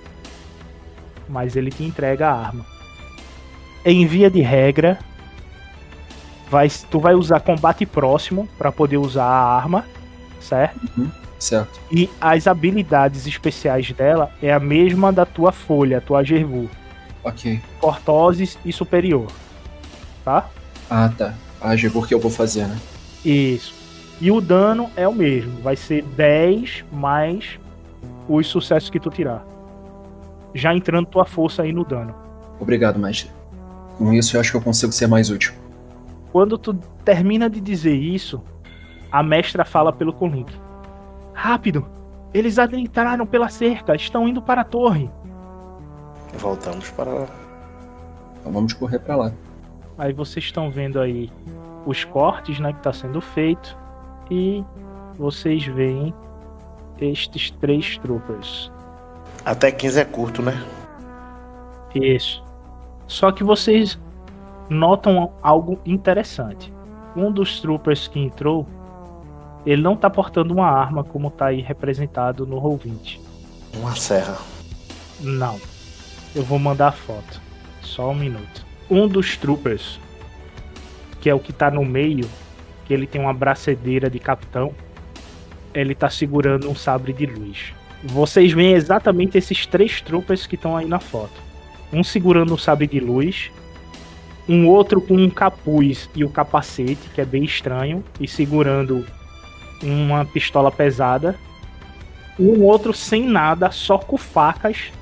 [1.28, 2.64] Mas ele te entrega a arma.
[3.84, 4.98] Em via de regra,
[6.50, 9.84] vai, tu vai usar combate próximo para poder usar a arma,
[10.40, 10.80] certo?
[11.38, 11.80] Certo.
[11.90, 16.68] E as habilidades especiais dela é a mesma da tua folha, tua Gervu.
[17.22, 17.60] Ok.
[17.80, 19.28] Cortoses e superior.
[20.24, 20.48] Tá?
[20.90, 21.34] Ah, tá.
[21.60, 22.78] Ah, Gebur que eu vou fazer, né?
[23.24, 23.74] Isso.
[24.20, 25.60] E o dano é o mesmo.
[25.60, 27.58] Vai ser 10 mais
[28.28, 29.44] os sucessos que tu tirar.
[30.58, 32.12] Já entrando tua força aí no dano.
[32.58, 33.30] Obrigado, mestre.
[33.96, 35.54] Com isso eu acho que eu consigo ser mais útil.
[36.32, 38.42] Quando tu termina de dizer isso,
[39.10, 40.52] a mestra fala pelo Colink.
[41.32, 41.86] Rápido!
[42.34, 45.08] Eles adentraram pela cerca, estão indo para a torre.
[46.34, 47.26] Voltamos para lá.
[48.40, 49.32] Então vamos correr pra lá.
[49.96, 51.30] Aí vocês estão vendo aí
[51.86, 53.78] os cortes, né, que tá sendo feito
[54.30, 54.64] e
[55.16, 56.12] vocês veem
[57.00, 58.70] estes três troopers.
[59.44, 60.62] Até 15 é curto, né?
[61.94, 62.42] Isso.
[63.06, 63.98] Só que vocês
[64.68, 66.72] notam algo interessante.
[67.16, 68.66] Um dos troopers que entrou,
[69.64, 73.20] ele não tá portando uma arma como tá aí representado no Roll20.
[73.74, 74.36] Uma serra.
[75.20, 75.58] Não.
[76.34, 77.40] Eu vou mandar a foto.
[77.82, 78.66] Só um minuto.
[78.90, 79.98] Um dos troopers,
[81.20, 82.28] que é o que tá no meio,
[82.84, 84.72] que ele tem uma bracedeira de capitão,
[85.74, 87.72] ele tá segurando um sabre de luz.
[88.04, 91.40] Vocês veem exatamente esses três troopers que estão aí na foto.
[91.92, 93.50] Um segurando um sabre de luz,
[94.48, 99.04] um outro com um capuz e o capacete, que é bem estranho, e segurando
[99.82, 101.34] uma pistola pesada.
[102.38, 104.92] Um outro sem nada, só com facas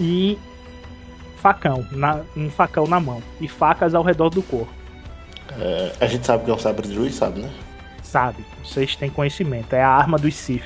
[0.00, 0.38] e
[1.36, 4.72] facão, na- um facão na mão e facas ao redor do corpo.
[5.60, 7.50] É, a gente sabe que é um sabre de luz, sabe, né?
[8.02, 8.44] Sabe?
[8.64, 9.74] Vocês têm conhecimento.
[9.74, 10.64] É a arma dos Sith.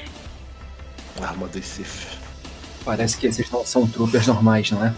[1.23, 2.19] Arma do Sif.
[2.85, 4.95] Parece que esses não são troopers normais, não é?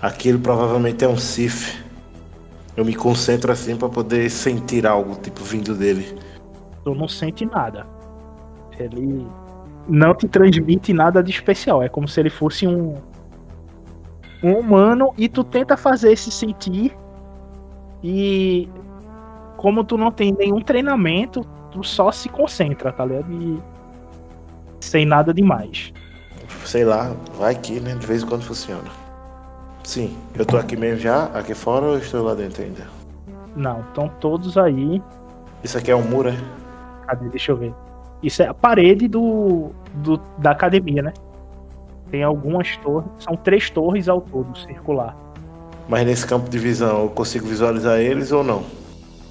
[0.00, 1.82] Aquilo provavelmente é um Sif.
[2.76, 6.18] Eu me concentro assim pra poder sentir algo, tipo, vindo dele.
[6.84, 7.86] Tu não sente nada.
[8.78, 9.26] Ele
[9.88, 11.82] não te transmite nada de especial.
[11.82, 12.96] É como se ele fosse um
[14.42, 16.96] um humano e tu tenta fazer se sentir
[18.02, 18.68] e
[19.56, 23.30] como tu não tem nenhum treinamento, tu só se concentra, tá ligado?
[23.30, 23.62] E
[24.80, 25.92] sem nada demais.
[26.64, 27.94] Sei lá, vai aqui, né?
[27.94, 28.90] De vez em quando funciona.
[29.84, 32.86] Sim, eu tô aqui mesmo já, aqui fora ou estou lá dentro ainda?
[33.56, 35.02] Não, estão todos aí.
[35.64, 36.36] Isso aqui é um muro, é?
[37.06, 37.28] Cadê?
[37.28, 37.74] Deixa eu ver.
[38.22, 41.12] Isso é a parede do, do da academia, né?
[42.10, 45.16] Tem algumas torres, são três torres ao todo, circular.
[45.88, 48.62] Mas nesse campo de visão eu consigo visualizar eles ou não?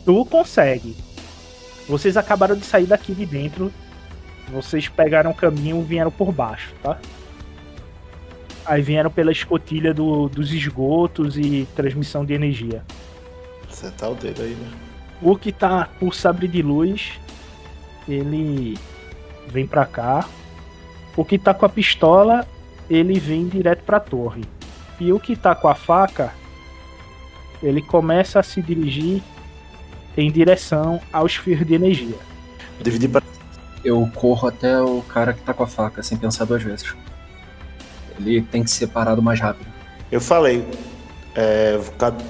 [0.05, 0.95] Tu consegue.
[1.87, 3.71] Vocês acabaram de sair daqui de dentro.
[4.51, 6.97] Vocês pegaram o caminho e vieram por baixo, tá?
[8.65, 12.83] Aí vieram pela escotilha do- dos esgotos e transmissão de energia.
[13.67, 14.67] Você tá o dedo aí, né?
[15.21, 17.19] O que tá por sabre de luz,
[18.07, 18.77] ele
[19.47, 20.27] vem pra cá.
[21.15, 22.47] O que tá com a pistola,
[22.89, 24.43] ele vem direto pra torre.
[24.99, 26.33] E o que tá com a faca,
[27.61, 29.21] ele começa a se dirigir
[30.17, 32.15] em direção aos fios de energia.
[32.81, 33.23] Dividir para
[33.83, 36.93] Eu corro até o cara que tá com a faca, sem pensar duas vezes.
[38.19, 39.67] Ele tem que ser parado mais rápido.
[40.11, 40.65] Eu falei,
[41.35, 41.79] é,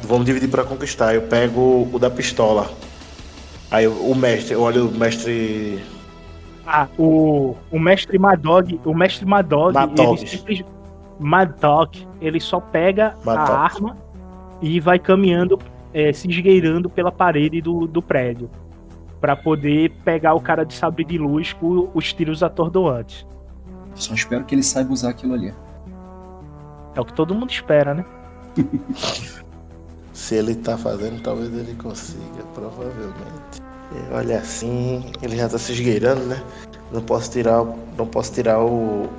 [0.03, 1.15] vamos dividir pra conquistar.
[1.15, 2.69] Eu pego o da pistola.
[3.71, 5.83] Aí o mestre, eu olho o mestre.
[6.65, 10.23] Ah, o, o mestre Madog, o mestre Madog, Madog.
[10.47, 10.65] ele
[11.19, 13.51] Madog, ele só pega Madog.
[13.51, 13.97] a arma
[14.61, 15.59] e vai caminhando,
[15.93, 18.49] é, se esgueirando pela parede do, do prédio
[19.19, 23.25] Pra poder pegar o cara de sabre de luz com os tiros atordoantes.
[23.95, 25.53] Só espero que ele saiba usar aquilo ali.
[26.95, 28.05] É o que todo mundo espera, né?
[30.13, 33.61] Se ele tá fazendo, talvez ele consiga, provavelmente.
[33.91, 36.41] E olha assim, ele já tá se esgueirando, né?
[36.91, 37.63] Não posso tirar,
[37.97, 39.09] não posso tirar o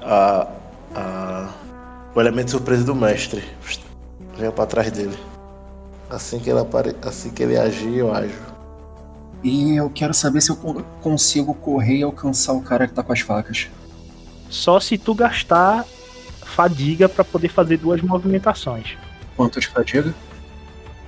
[0.00, 0.48] a,
[0.94, 1.48] a
[2.14, 3.42] o elemento surpresa do mestre.
[4.36, 5.16] Venho pra trás dele.
[6.10, 8.51] Assim que ele apare, assim que ele agir, eu ajo.
[9.42, 13.02] E eu quero saber se eu con- consigo correr e alcançar o cara que tá
[13.02, 13.68] com as facas.
[14.48, 15.84] Só se tu gastar
[16.44, 18.96] fadiga pra poder fazer duas movimentações.
[19.36, 20.14] Quanto de fadiga?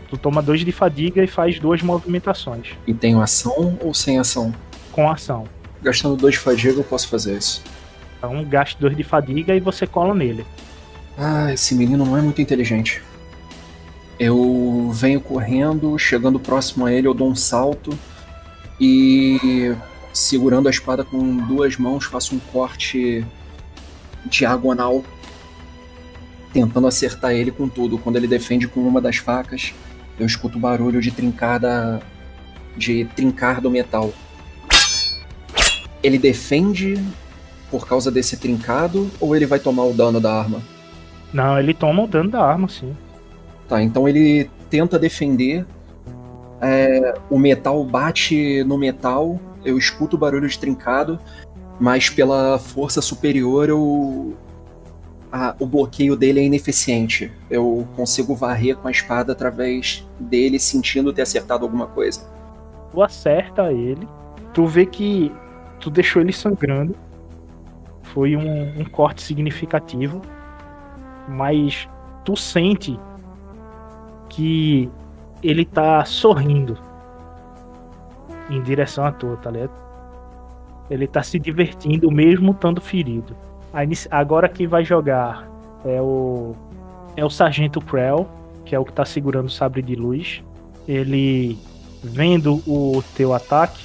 [0.08, 4.54] Tu toma dois de fadiga e faz duas movimentações E tenho ação ou sem ação?
[4.92, 5.44] com ação.
[5.82, 7.62] Gastando dois de fadiga eu posso fazer isso.
[8.18, 10.46] Então gaste dois de fadiga e você cola nele.
[11.18, 13.02] Ah, esse menino não é muito inteligente.
[14.18, 17.96] Eu venho correndo, chegando próximo a ele, eu dou um salto
[18.80, 19.74] e
[20.12, 23.24] segurando a espada com duas mãos, faço um corte
[24.26, 25.04] diagonal,
[26.52, 27.98] tentando acertar ele com tudo.
[27.98, 29.74] Quando ele defende com uma das facas,
[30.18, 32.00] eu escuto o barulho de trincada
[32.76, 34.12] de trincar do metal.
[36.02, 37.02] Ele defende
[37.70, 40.62] por causa desse trincado ou ele vai tomar o dano da arma?
[41.32, 42.96] Não, ele toma o dano da arma, sim.
[43.68, 45.66] Tá, então ele tenta defender.
[46.66, 51.20] É, o metal bate no metal, eu escuto o barulho de trincado,
[51.78, 54.34] mas pela força superior eu,
[55.30, 57.30] a, o bloqueio dele é ineficiente.
[57.50, 62.26] Eu consigo varrer com a espada através dele, sentindo ter acertado alguma coisa.
[62.92, 64.08] Tu acerta ele,
[64.54, 65.30] tu vê que
[65.80, 66.94] tu deixou ele sangrando.
[68.04, 70.22] Foi um, um corte significativo,
[71.28, 71.86] mas
[72.24, 72.98] tu sente
[74.30, 74.90] que
[75.44, 76.78] ele tá sorrindo
[78.48, 79.72] em direção a tu, tá ligado?
[80.88, 83.36] Ele tá se divertindo mesmo estando ferido.
[84.10, 85.46] Agora quem vai jogar
[85.84, 86.52] é o
[87.16, 88.28] é o Sargento Krell,
[88.64, 90.42] que é o que tá segurando o sabre de luz.
[90.88, 91.58] Ele
[92.02, 93.82] vendo o teu ataque,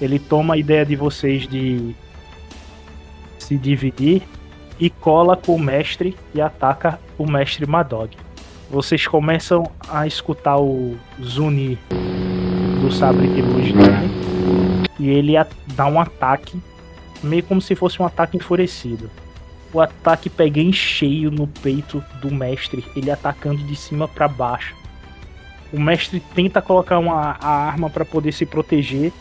[0.00, 1.94] ele toma a ideia de vocês de
[3.38, 4.22] se dividir
[4.78, 8.16] e cola com o mestre e ataca o mestre Madog
[8.72, 11.78] vocês começam a escutar o Zuni
[12.80, 14.10] do sabre de luz dele
[14.98, 15.34] e ele
[15.74, 16.58] dá um ataque,
[17.22, 19.10] meio como se fosse um ataque enfurecido.
[19.74, 24.74] O ataque pega em cheio no peito do mestre, ele atacando de cima para baixo.
[25.70, 29.12] O mestre tenta colocar uma, a arma para poder se proteger,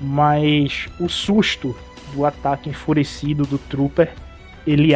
[0.00, 1.76] mas o susto
[2.14, 4.14] do ataque enfurecido do Trooper
[4.66, 4.94] ele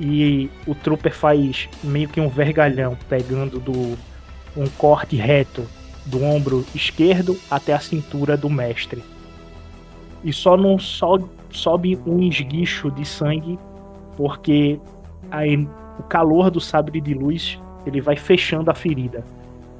[0.00, 3.96] e o Trooper faz meio que um vergalhão, pegando do
[4.56, 5.66] um corte reto
[6.06, 9.02] do ombro esquerdo até a cintura do mestre.
[10.24, 13.58] E só não so, sobe um esguicho de sangue,
[14.16, 14.80] porque
[15.30, 15.56] aí,
[15.98, 19.24] o calor do sabre de luz ele vai fechando a ferida.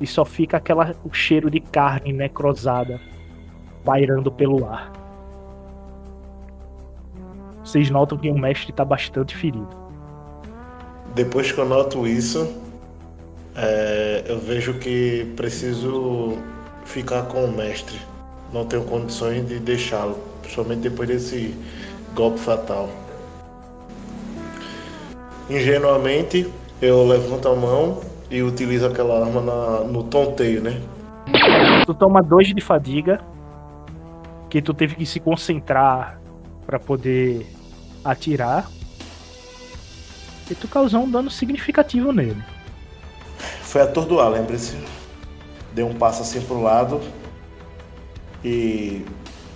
[0.01, 3.01] E só fica aquela, o cheiro de carne necrosada
[3.85, 4.93] pairando pelo ar.
[7.65, 9.88] Vocês notam que o mestre está bastante ferido.
[11.15, 12.49] Depois que eu noto isso,
[13.57, 16.39] é, eu vejo que preciso
[16.85, 17.99] ficar com o mestre.
[18.53, 21.55] Não tenho condições de deixá-lo, principalmente depois desse
[22.15, 22.89] golpe fatal.
[25.51, 26.51] Ingenuamente,
[26.81, 28.01] eu levanto a mão
[28.31, 30.81] e utilizo aquela arma na, no tonteio, né?
[31.85, 33.21] Tu toma dois de fadiga,
[34.49, 36.21] que tu teve que se concentrar
[36.67, 37.47] para poder
[38.05, 38.69] atirar
[40.51, 42.43] e tu causou um dano significativo nele.
[43.63, 44.77] Foi atordoar, lembre-se.
[45.75, 47.01] Dei um passo assim pro lado
[48.45, 49.05] e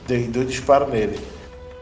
[0.06, 1.18] dei dois disparos nele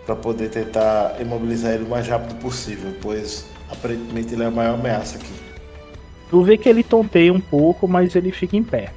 [0.06, 4.74] para poder tentar imobilizar ele o mais rápido possível, pois aparentemente ele é a maior
[4.74, 5.32] ameaça aqui.
[6.30, 8.92] Tu vê que ele tonteia um pouco, mas ele fica em pé.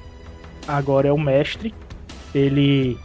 [0.67, 1.73] Agora é o mestre.
[2.33, 2.97] Ele,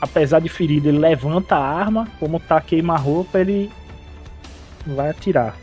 [0.00, 2.08] apesar de ferido, ele levanta a arma.
[2.20, 3.70] Como tá queima-roupa, ele
[4.86, 5.56] vai atirar.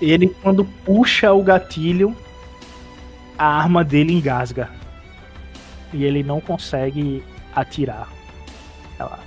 [0.00, 2.16] Ele, quando puxa o gatilho,
[3.36, 4.68] a arma dele engasga.
[5.92, 7.22] E ele não consegue
[7.54, 8.08] atirar.
[8.98, 9.18] Ela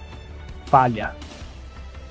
[0.65, 1.15] falha.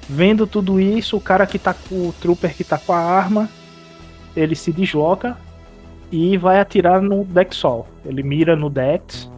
[0.08, 3.48] Vendo tudo isso, o cara que tá com o trooper que tá com a arma,
[4.36, 5.36] ele se desloca
[6.10, 7.86] e vai atirar no Dexol.
[8.04, 9.30] Ele mira no Dex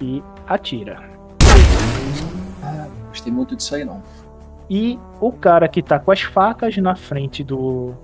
[0.00, 1.02] e atira.
[2.62, 4.02] Ah, gostei muito disso aí não.
[4.68, 7.94] E o cara que tá com as facas na frente do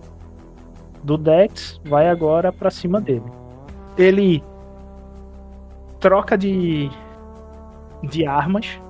[1.02, 3.30] do Dex vai agora para cima dele.
[3.96, 4.42] Ele
[5.98, 6.90] troca de,
[8.02, 8.80] de armas,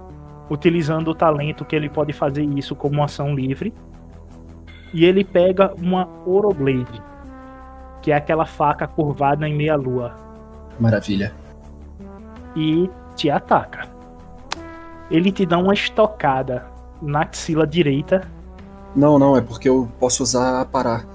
[0.50, 3.72] utilizando o talento que ele pode fazer isso como ação livre.
[4.92, 7.02] E ele pega uma Oroblade,
[8.02, 10.14] que é aquela faca curvada em meia lua.
[10.78, 11.32] Maravilha.
[12.54, 13.88] E te ataca.
[15.10, 16.66] Ele te dá uma estocada
[17.00, 18.22] na axila direita.
[18.94, 21.06] Não, não, é porque eu posso usar a parar.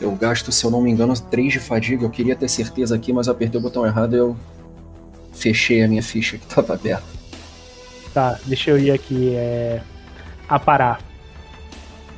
[0.00, 2.04] Eu gasto, se eu não me engano, 3 de fadiga.
[2.04, 4.36] Eu queria ter certeza aqui, mas apertei o botão errado e eu
[5.32, 7.06] fechei a minha ficha que estava aberta.
[8.12, 9.34] Tá, deixa eu ir aqui.
[9.34, 9.80] É...
[10.48, 11.00] A parar.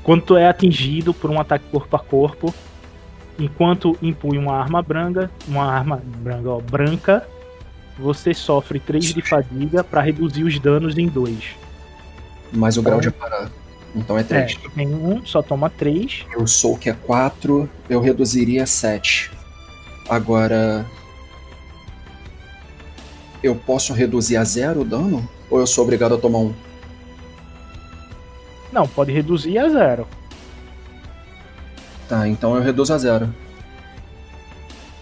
[0.02, 2.54] Quando tu é atingido por um ataque corpo a corpo,
[3.38, 7.28] enquanto impõe uma arma branca, uma arma branca, ó, branca,
[7.98, 11.56] você sofre 3 de fadiga para reduzir os danos em 2.
[12.52, 13.50] Mais o grau de parar.
[13.96, 14.58] Então é 3.
[14.62, 16.26] É, tem um, só toma 3.
[16.32, 19.30] Eu sou que é 4, eu reduziria 7.
[20.08, 20.86] Agora,
[23.42, 25.28] eu posso reduzir a zero o dano?
[25.50, 26.54] Ou eu sou obrigado a tomar um?
[28.72, 30.06] Não, pode reduzir a zero.
[32.08, 33.34] Tá, então eu reduzo a zero.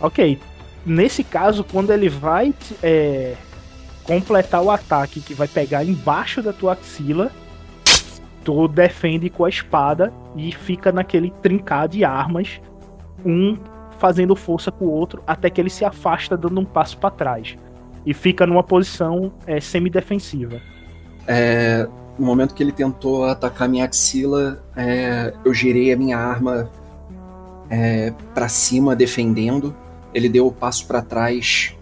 [0.01, 0.39] Ok.
[0.87, 3.35] Nesse caso, quando ele vai é,
[4.05, 7.33] completar o ataque que vai pegar embaixo da tua axila,
[8.45, 12.61] tu defende com a espada e fica naquele trincar de armas,
[13.25, 13.57] um
[13.99, 17.57] fazendo força com o outro até que ele se afasta dando um passo para trás
[18.05, 20.61] e fica numa posição é, semi-defensiva.
[21.27, 21.89] É,
[22.19, 26.71] no momento que ele tentou atacar minha axila, é, eu girei a minha arma
[27.71, 29.75] é, para cima, defendendo.
[30.13, 31.75] Ele deu o passo para trás,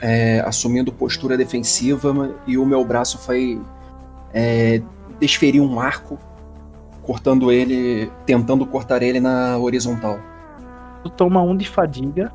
[0.00, 3.60] é, assumindo postura defensiva, e o meu braço foi
[4.34, 4.82] é,
[5.20, 6.18] desferir um arco,
[7.02, 10.18] cortando ele, tentando cortar ele na horizontal.
[11.02, 12.32] Tu toma um de fadiga.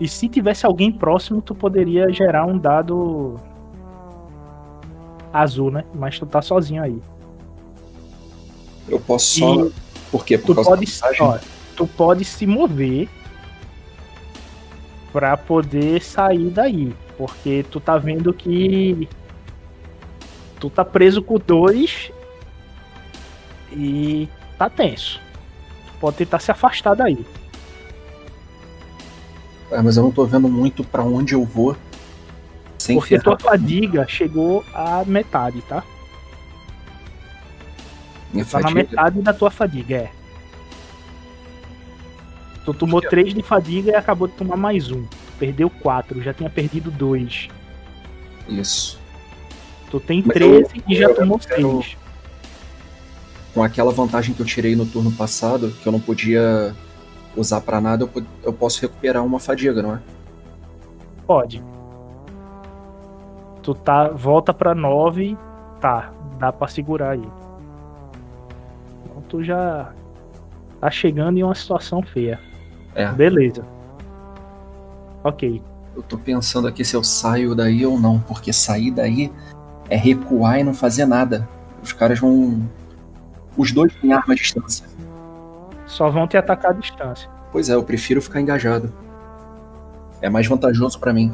[0.00, 3.40] E se tivesse alguém próximo, tu poderia gerar um dado
[5.32, 5.84] azul, né?
[5.94, 7.00] Mas tu tá sozinho aí.
[8.88, 9.66] Eu posso só.
[9.66, 9.72] E
[10.10, 10.38] Por quê?
[10.38, 11.38] Por tu causa pode, ó,
[11.76, 13.08] tu pode se mover
[15.12, 19.08] pra poder sair daí, porque tu tá vendo que
[20.64, 22.10] tu tá preso com dois
[23.70, 25.20] e tá tenso.
[25.86, 27.24] Tu pode tentar se afastar daí.
[29.70, 31.76] É, mas eu não tô vendo muito pra onde eu vou.
[32.78, 33.36] Sem Porque ferrar.
[33.36, 35.82] tua fadiga chegou à metade, tá?
[38.32, 38.74] Minha Tá na fadiga.
[38.90, 40.10] metade da tua fadiga, é.
[42.64, 43.02] Tu tomou?
[43.02, 45.02] 3 de fadiga e acabou de tomar mais um.
[45.04, 47.48] Tu perdeu 4, já tinha perdido 2.
[48.48, 48.98] Isso.
[49.94, 51.96] Tu tem Mas 13 e já tomou eu quero- 6.
[53.54, 56.74] Com aquela vantagem que eu tirei no turno passado, que eu não podia
[57.36, 60.00] usar pra nada, eu, eu posso recuperar uma fadiga, não é?
[61.24, 61.62] Pode.
[63.62, 64.08] Tu tá.
[64.08, 65.38] Volta pra 9.
[65.80, 67.28] Tá, dá pra segurar aí.
[69.04, 69.92] Então tu já
[70.80, 72.40] tá chegando em uma situação feia.
[72.96, 73.06] É.
[73.12, 73.64] Beleza.
[75.22, 75.62] Ok.
[75.94, 79.30] Eu tô pensando aqui se eu saio daí ou não, porque sair daí
[79.88, 81.48] é recuar e não fazer nada.
[81.82, 82.68] Os caras vão.
[83.56, 84.86] Os dois têm arma à distância.
[85.86, 87.28] Só vão te atacar à distância.
[87.52, 88.92] Pois é, eu prefiro ficar engajado.
[90.20, 91.32] É mais vantajoso pra mim.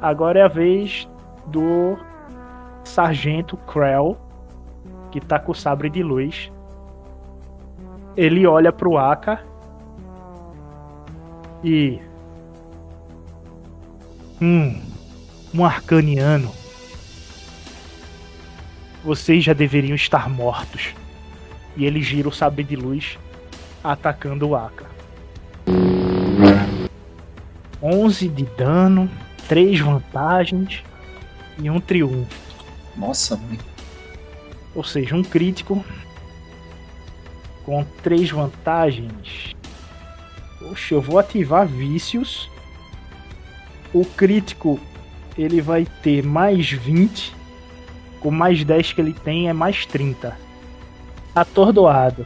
[0.00, 1.08] Agora é a vez
[1.46, 1.96] do
[2.84, 4.18] Sargento Krell,
[5.10, 6.50] que tá com o sabre de luz.
[8.16, 9.40] Ele olha pro Aka
[11.62, 12.00] e.
[14.40, 14.82] Hum,
[15.54, 16.50] um arcaniano.
[19.04, 20.94] Vocês já deveriam estar mortos.
[21.76, 23.18] E ele gira o sabre de luz,
[23.82, 24.86] atacando o Aka.
[27.82, 29.10] 11 de dano,
[29.48, 30.84] 3 vantagens
[31.58, 32.40] e um triunfo.
[32.96, 33.58] Nossa, mãe.
[34.74, 35.84] Ou seja, um crítico
[37.64, 39.56] com 3 vantagens.
[40.58, 42.48] Poxa, eu vou ativar vícios.
[43.92, 44.78] O crítico
[45.36, 47.41] ele vai ter mais 20.
[48.22, 50.36] Com mais 10 que ele tem é mais 30.
[51.34, 52.24] Atordoado.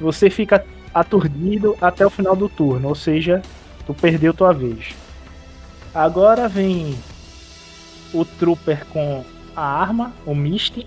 [0.00, 3.40] Você fica aturdido até o final do turno, ou seja,
[3.86, 4.94] tu perdeu tua vez.
[5.94, 6.94] Agora vem
[8.12, 9.24] o Trooper com
[9.56, 10.86] a arma, o Misty.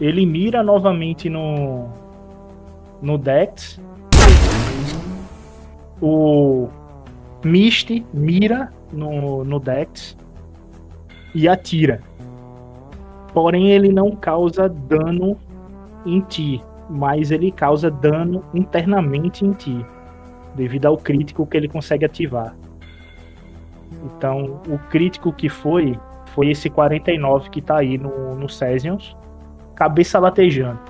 [0.00, 1.88] Ele mira novamente no
[3.00, 3.78] no Dex.
[6.00, 6.68] O
[7.44, 10.16] Misty mira no, no Dex
[11.34, 12.00] e atira.
[13.34, 15.36] Porém, ele não causa dano
[16.06, 19.84] em ti, mas ele causa dano internamente em ti,
[20.54, 22.56] devido ao crítico que ele consegue ativar.
[24.04, 25.98] Então, o crítico que foi
[26.34, 28.48] foi esse 49 que tá aí no, no
[29.74, 30.80] cabeça latejando.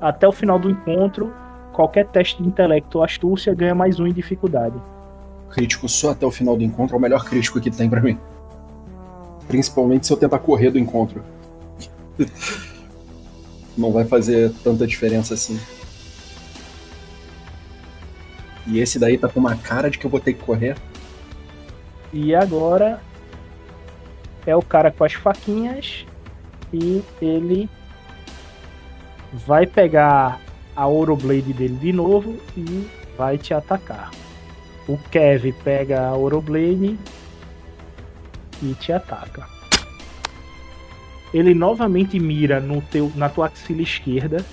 [0.00, 1.32] Até o final do encontro,
[1.72, 4.76] qualquer teste de intelecto ou astúcia ganha mais um em dificuldade.
[5.50, 8.18] Crítico só até o final do encontro é o melhor crítico que tem pra mim.
[9.48, 11.24] Principalmente se eu tentar correr do encontro.
[13.76, 15.58] Não vai fazer tanta diferença assim.
[18.66, 20.76] E esse daí tá com uma cara de que eu vou ter que correr.
[22.12, 23.00] E agora
[24.46, 26.04] é o cara com as faquinhas
[26.72, 27.68] e ele
[29.32, 30.40] vai pegar
[30.76, 32.86] a Oroblade dele de novo e
[33.16, 34.10] vai te atacar.
[34.86, 36.98] O Kev pega a Oroblade
[38.62, 39.46] e te ataca.
[41.32, 44.44] Ele novamente mira no teu, na tua axila esquerda.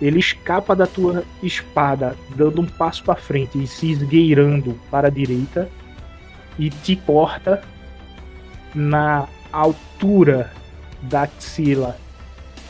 [0.00, 5.10] Ele escapa da tua espada, dando um passo para frente e se esgueirando para a
[5.10, 5.68] direita.
[6.58, 7.62] e te corta
[8.74, 10.52] na altura
[11.02, 11.96] da axila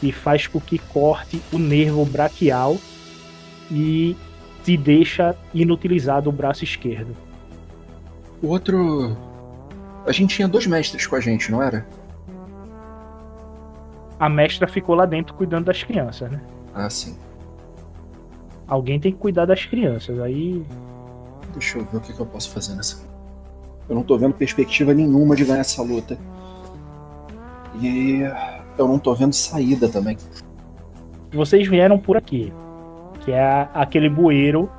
[0.02, 2.76] e faz com que corte o nervo braquial
[3.70, 4.14] e
[4.62, 7.16] te deixa inutilizado o braço esquerdo.
[8.42, 9.27] Outro.
[10.08, 11.86] A gente tinha dois mestres com a gente, não era?
[14.18, 16.40] A mestra ficou lá dentro cuidando das crianças, né?
[16.74, 17.16] Ah, sim.
[18.66, 20.18] Alguém tem que cuidar das crianças.
[20.18, 20.64] Aí
[21.52, 23.02] Deixa eu ver o que, que eu posso fazer nessa.
[23.88, 26.18] Eu não tô vendo perspectiva nenhuma de ganhar essa luta.
[27.80, 28.20] E
[28.76, 30.16] eu não tô vendo saída também.
[31.32, 32.52] vocês vieram por aqui,
[33.24, 34.70] que é aquele bueiro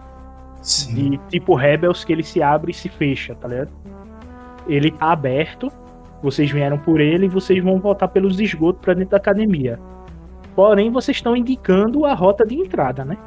[0.62, 1.12] Sim.
[1.12, 3.72] de tipo Rebels que ele se abre e se fecha, tá ligado?
[4.70, 5.72] Ele tá aberto,
[6.22, 9.80] vocês vieram por ele e vocês vão voltar pelos esgotos pra dentro da academia.
[10.56, 13.18] Porém, vocês estão indicando a rota de entrada, né?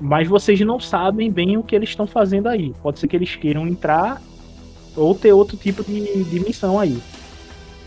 [0.00, 2.74] Mas vocês não sabem bem o que eles estão fazendo aí.
[2.82, 4.20] Pode ser que eles queiram entrar
[4.96, 6.98] ou ter outro tipo de, de missão aí.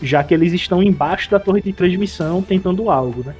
[0.00, 3.34] Já que eles estão embaixo da torre de transmissão tentando algo, né?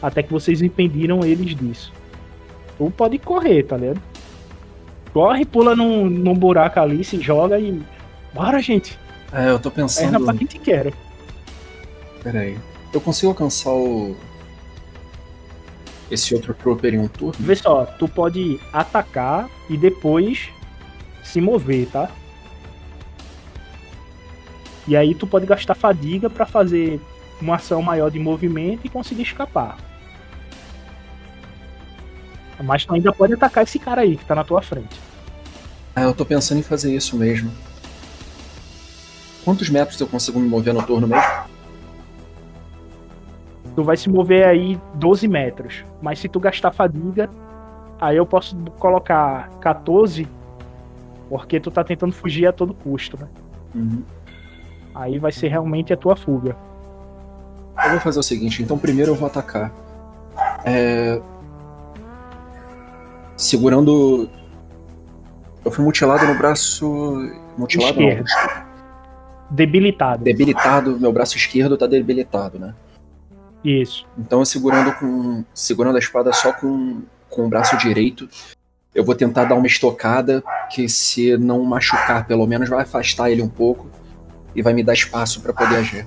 [0.00, 1.92] Até que vocês impediram eles disso.
[2.78, 4.00] Ou pode correr, tá ligado?
[5.12, 7.82] Corre, pula num, num buraco ali, se joga e.
[8.32, 8.98] Bora, gente!
[9.32, 10.24] É, eu tô Perna pensando.
[10.24, 10.92] pra quem te quer.
[12.22, 12.58] Pera aí.
[12.92, 14.16] Eu consigo alcançar o.
[16.10, 17.34] Esse outro trooper em um turno?
[17.38, 20.50] Vê só, tu pode atacar e depois
[21.22, 22.10] se mover, tá?
[24.86, 27.00] E aí tu pode gastar fadiga pra fazer
[27.40, 29.78] uma ação maior de movimento e conseguir escapar.
[32.62, 35.00] Mas tu ainda pode atacar esse cara aí que tá na tua frente.
[35.94, 37.50] Ah, eu tô pensando em fazer isso mesmo.
[39.44, 41.30] Quantos metros eu consigo me mover no turno mesmo?
[43.74, 45.84] Tu vai se mover aí 12 metros.
[46.00, 47.28] Mas se tu gastar fadiga,
[48.00, 50.28] aí eu posso colocar 14,
[51.28, 53.28] porque tu tá tentando fugir a todo custo, né?
[53.74, 54.02] Uhum.
[54.94, 56.56] Aí vai ser realmente a tua fuga.
[57.84, 59.72] Eu vou fazer o seguinte, então primeiro eu vou atacar.
[60.64, 61.20] É...
[63.42, 64.30] Segurando.
[65.64, 66.88] Eu fui mutilado no braço.
[67.58, 68.08] Mutilado não.
[68.08, 68.28] Esquerdo.
[69.50, 70.24] Debilitado.
[70.24, 72.72] Debilitado, meu braço esquerdo tá debilitado, né?
[73.64, 74.06] Isso.
[74.16, 75.44] Então segurando com.
[75.52, 78.28] segurando a espada só com, com o braço direito.
[78.94, 83.42] Eu vou tentar dar uma estocada que se não machucar, pelo menos vai afastar ele
[83.42, 83.90] um pouco
[84.54, 86.06] e vai me dar espaço pra poder agir.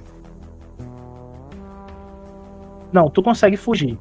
[2.94, 4.00] Não, tu consegue fugir.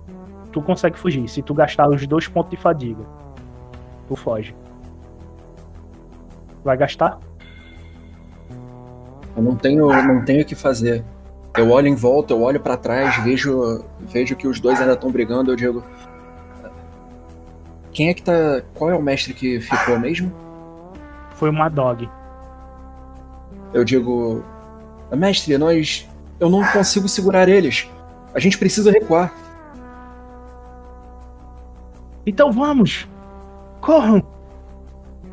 [0.53, 1.27] Tu consegue fugir.
[1.29, 3.05] Se tu gastar os dois pontos de fadiga,
[4.07, 4.55] tu foge.
[6.63, 7.19] Vai gastar?
[9.37, 11.05] Eu não tenho, não tenho o que fazer.
[11.57, 15.11] Eu olho em volta, eu olho pra trás, vejo, vejo que os dois ainda estão
[15.11, 15.53] brigando.
[15.53, 15.85] Eu digo,
[17.93, 18.63] quem é que tá?
[18.75, 20.33] Qual é o mestre que ficou mesmo?
[21.37, 22.09] Foi uma dog.
[23.73, 24.43] Eu digo,
[25.13, 26.09] mestre, nós,
[26.41, 27.89] eu não consigo segurar eles.
[28.35, 29.33] A gente precisa recuar.
[32.27, 33.09] Então vamos!
[33.85, 34.27] Corram!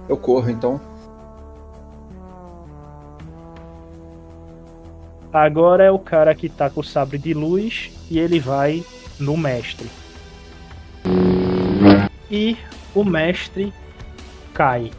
[0.10, 0.82] Eu corro, então.
[5.32, 8.84] Agora é o cara que tá com o sabre de luz e ele vai
[9.18, 9.90] no mestre.
[12.30, 12.58] E
[12.94, 13.74] o mestre
[14.54, 14.92] cai.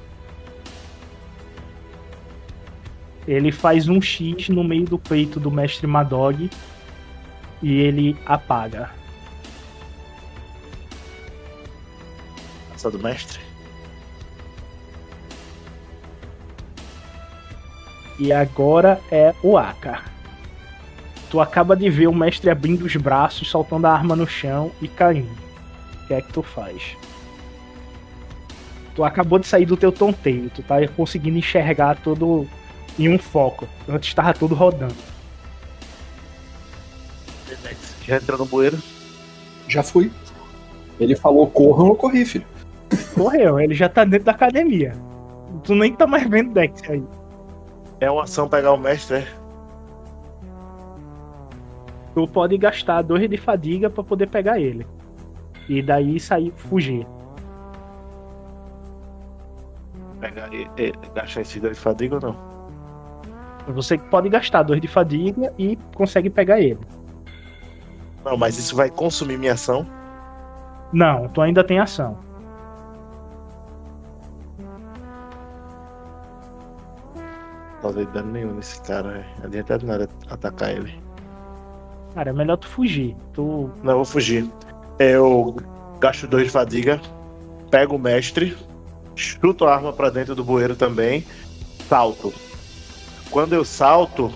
[3.28, 6.48] Ele faz um X no meio do peito do mestre Madog
[7.62, 9.01] e ele apaga.
[12.90, 13.40] Do mestre.
[18.18, 20.02] E agora é o Aka.
[21.30, 24.88] Tu acaba de ver o mestre abrindo os braços, soltando a arma no chão e
[24.88, 25.30] caindo.
[26.02, 26.96] O que é que tu faz?
[28.94, 32.46] Tu acabou de sair do teu tonteio, tu tá conseguindo enxergar tudo
[32.98, 33.66] em um foco.
[33.88, 34.94] Antes estava tudo rodando.
[38.04, 38.78] Já entrou no bueiro.
[39.68, 40.12] Já fui.
[41.00, 42.51] Ele falou corram, eu corri, filho.
[43.14, 44.94] Correu, ele já tá dentro da academia.
[45.64, 47.04] Tu nem tá mais vendo Dex aí.
[48.00, 49.26] É uma ação pegar o mestre, é?
[52.14, 54.86] Tu pode gastar dois de fadiga pra poder pegar ele.
[55.68, 57.06] E daí sair, fugir.
[60.20, 62.36] Pegar e, e gastar esse dois de fadiga ou não?
[63.68, 66.80] Você pode gastar dois de fadiga e consegue pegar ele.
[68.24, 69.86] Não, mas isso vai consumir minha ação.
[70.92, 72.18] Não, tu ainda tem ação.
[77.90, 79.18] Vendo dano nenhum nesse cara.
[79.18, 79.38] é.
[79.38, 80.94] Não adianta de nada atacar ele.
[82.14, 83.16] Cara, é melhor tu fugir.
[83.32, 83.70] Tu.
[83.82, 84.48] Não, eu vou fugir.
[84.98, 85.56] Eu
[85.98, 87.00] gasto dois de fadiga,
[87.70, 88.56] pego o mestre
[89.14, 91.24] chuto a arma pra dentro do bueiro também,
[91.88, 92.32] salto.
[93.30, 94.32] Quando eu salto,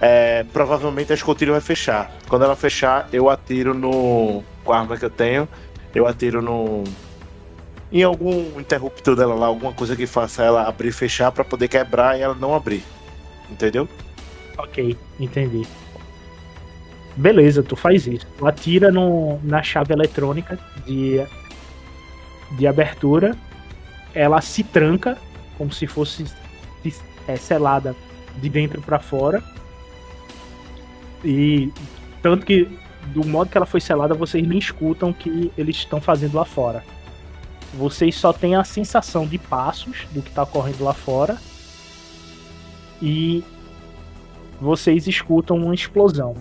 [0.00, 2.10] é, provavelmente a escotilha vai fechar.
[2.28, 4.42] Quando ela fechar, eu atiro no.
[4.64, 5.48] Com a arma que eu tenho,
[5.94, 6.84] eu atiro no.
[7.92, 11.68] Em algum interruptor dela lá, alguma coisa que faça ela abrir e fechar pra poder
[11.68, 12.82] quebrar e ela não abrir.
[13.50, 13.86] Entendeu?
[14.56, 15.66] Ok, entendi.
[17.14, 18.26] Beleza, tu faz isso.
[18.38, 21.20] Tu atira no, na chave eletrônica de,
[22.52, 23.36] de abertura,
[24.14, 25.18] ela se tranca,
[25.58, 26.24] como se fosse
[27.28, 27.94] é, selada
[28.36, 29.42] de dentro pra fora.
[31.22, 31.70] E
[32.22, 32.66] tanto que
[33.08, 36.44] do modo que ela foi selada, vocês nem escutam o que eles estão fazendo lá
[36.46, 36.82] fora.
[37.74, 41.38] Vocês só têm a sensação de passos do que está ocorrendo lá fora.
[43.00, 43.42] E
[44.60, 46.34] vocês escutam uma explosão.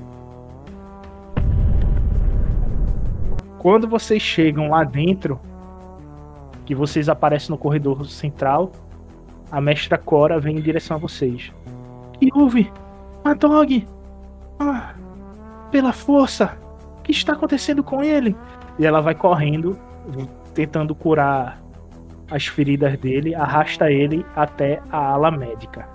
[3.58, 5.40] Quando vocês chegam lá dentro,
[6.66, 8.72] que vocês aparecem no corredor central,
[9.52, 11.52] a mestra Cora vem em direção a vocês.
[12.20, 12.72] Que houve?
[13.24, 13.88] Madog!
[14.60, 14.94] Ah,
[15.72, 16.58] pela força!
[17.00, 18.36] O que está acontecendo com ele?
[18.78, 19.78] E ela vai correndo,
[20.54, 21.62] tentando curar
[22.30, 25.88] as feridas dele, arrasta ele até a ala médica.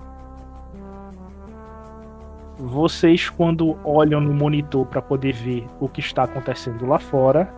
[2.59, 7.51] Vocês, quando olham no monitor para poder ver o que está acontecendo lá fora,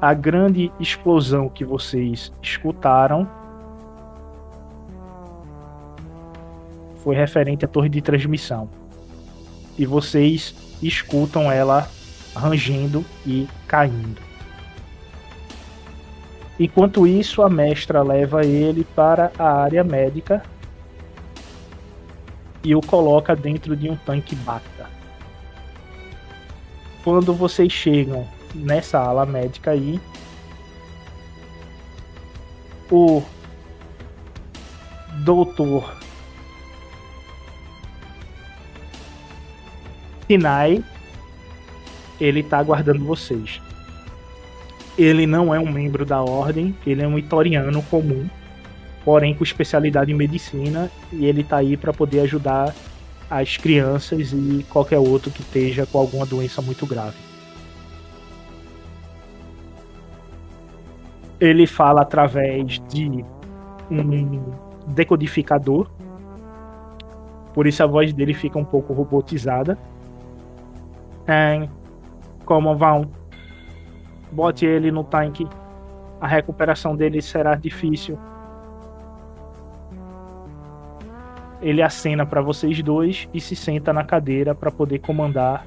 [0.00, 3.28] a grande explosão que vocês escutaram
[6.96, 8.68] foi referente à torre de transmissão.
[9.78, 11.86] E vocês escutam ela
[12.34, 14.29] rangendo e caindo.
[16.60, 20.42] Enquanto isso, a mestra leva ele para a área médica
[22.62, 24.86] e o coloca dentro de um tanque Bacta.
[27.02, 29.98] Quando vocês chegam nessa ala médica aí,
[32.90, 33.22] o
[35.24, 35.96] doutor
[40.26, 40.84] Sinai
[42.20, 43.62] ele tá aguardando vocês.
[44.98, 48.28] Ele não é um membro da ordem, ele é um itoriano comum
[49.04, 52.74] porém com especialidade em medicina, e ele está aí para poder ajudar
[53.30, 57.16] as crianças e qualquer outro que esteja com alguma doença muito grave.
[61.38, 63.24] Ele fala através de
[63.90, 64.42] um
[64.88, 65.90] decodificador,
[67.54, 69.78] por isso a voz dele fica um pouco robotizada.
[71.26, 71.66] É,
[72.44, 73.10] como vão?
[74.32, 75.48] Bote ele no tanque.
[76.20, 78.18] A recuperação dele será difícil
[81.62, 85.66] ele acena para vocês dois e se senta na cadeira para poder comandar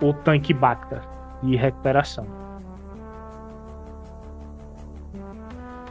[0.00, 1.02] o tanque Bacta
[1.42, 2.24] de recuperação.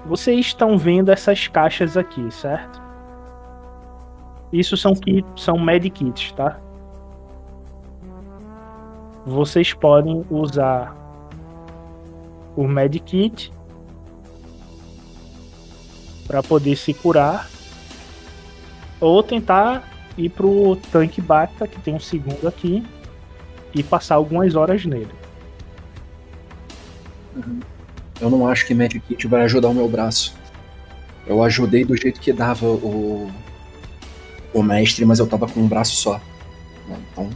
[0.06, 2.82] Vocês estão vendo essas caixas aqui, certo?
[4.54, 6.58] Isso são que são medikits, tá?
[9.26, 10.96] Vocês podem usar
[12.58, 13.54] o medikit
[16.28, 17.48] para poder se curar
[19.00, 19.88] ou tentar
[20.18, 22.84] ir pro tanque Bacta, que tem um segundo aqui,
[23.74, 25.12] e passar algumas horas nele.
[27.36, 27.60] Uhum.
[28.20, 30.36] Eu não acho que Magic Kit vai ajudar o meu braço.
[31.28, 33.32] Eu ajudei do jeito que dava o,
[34.52, 36.20] o mestre, mas eu tava com um braço só.
[36.88, 36.98] Né?
[37.12, 37.30] Então,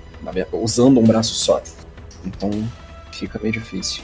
[0.53, 1.61] usando um braço só.
[2.25, 2.49] Então,
[3.11, 4.01] fica meio difícil.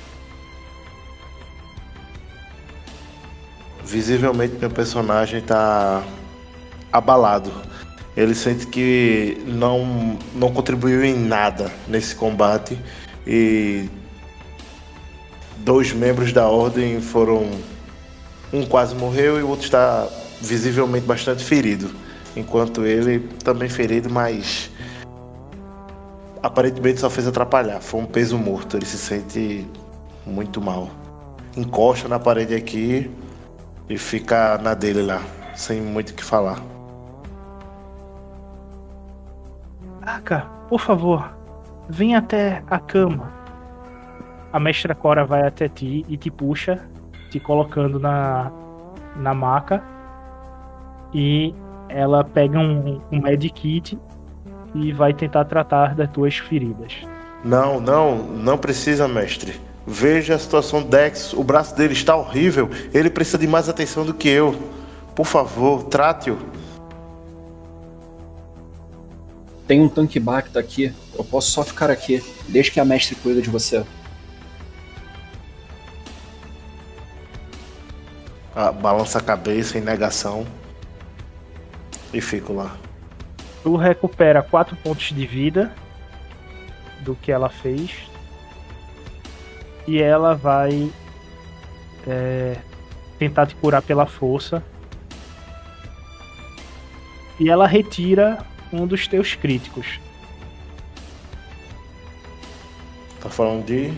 [3.88, 6.04] Visivelmente meu personagem tá
[6.92, 7.50] abalado.
[8.18, 12.78] Ele sente que não, não contribuiu em nada nesse combate
[13.26, 13.88] e
[15.60, 17.50] dois membros da ordem foram.
[18.52, 20.06] Um quase morreu e o outro está
[20.42, 21.90] visivelmente bastante ferido.
[22.36, 24.70] Enquanto ele também ferido, mas
[26.44, 27.80] aparentemente só fez atrapalhar.
[27.80, 28.76] Foi um peso morto.
[28.76, 29.66] Ele se sente
[30.26, 30.90] muito mal.
[31.56, 33.10] Encosta na parede aqui
[33.90, 35.22] e fica na dele lá,
[35.56, 36.62] sem muito o que falar.
[40.02, 41.30] Aka, por favor,
[41.90, 43.32] vem até a cama.
[44.52, 46.80] A mestra Cora vai até ti e te puxa,
[47.30, 48.52] te colocando na,
[49.16, 49.84] na maca.
[51.14, 51.54] E
[51.90, 54.00] ela pega um, um medikit
[54.74, 57.02] e vai tentar tratar das tuas feridas.
[57.44, 59.60] Não, não, não precisa, mestre.
[59.88, 62.70] Veja a situação do Dex, o braço dele está horrível.
[62.94, 64.56] Ele precisa de mais atenção do que eu.
[65.16, 66.38] Por favor, trate-o.
[69.66, 70.94] Tem um tanque Bacta aqui.
[71.18, 72.22] Eu posso só ficar aqui.
[72.48, 73.84] Desde que a mestre cuida de você.
[78.58, 80.44] a, balança a cabeça em negação
[82.12, 82.76] e fico lá.
[83.62, 85.72] Tu recupera 4 pontos de vida
[87.02, 87.92] do que ela fez.
[89.88, 90.92] E ela vai
[92.06, 92.58] é,
[93.18, 94.62] tentar te curar pela força.
[97.40, 100.00] E ela retira um dos teus críticos.
[103.22, 103.94] Tá falando de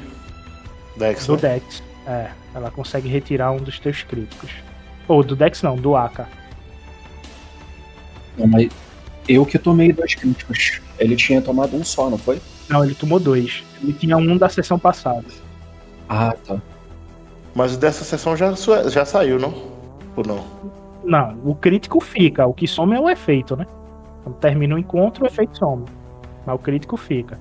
[0.96, 1.40] Dex, Do né?
[1.54, 1.84] Dex.
[2.06, 4.52] É, ela consegue retirar um dos teus críticos.
[5.08, 6.28] Ou do Dex não, do Aka.
[8.38, 8.70] Não, mas
[9.28, 10.82] eu que tomei dois críticos.
[10.98, 12.42] Ele tinha tomado um só, não foi?
[12.68, 13.64] Não, ele tomou dois.
[13.82, 15.26] Ele tinha um da sessão passada.
[16.10, 16.60] Ah, tá.
[17.54, 18.52] Mas dessa sessão já,
[18.90, 19.54] já saiu, não?
[20.16, 20.44] Ou não?
[21.04, 22.46] Não, o crítico fica.
[22.48, 23.68] O que some é o efeito, né?
[24.24, 25.86] Quando termina o encontro, o efeito some.
[26.46, 27.40] Mas o crítico fica.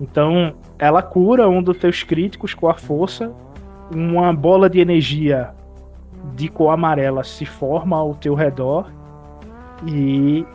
[0.00, 3.32] Então, ela cura um dos teus críticos com a força.
[3.94, 5.54] Uma bola de energia
[6.34, 8.90] de cor amarela se forma ao teu redor.
[9.86, 10.46] E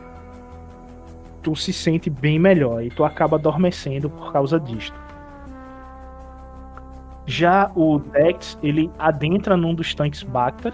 [1.43, 2.83] tu se sente bem melhor.
[2.83, 5.06] E tu acaba adormecendo por causa disto.
[7.27, 10.73] Já o Dex, ele adentra num dos tanques Bacta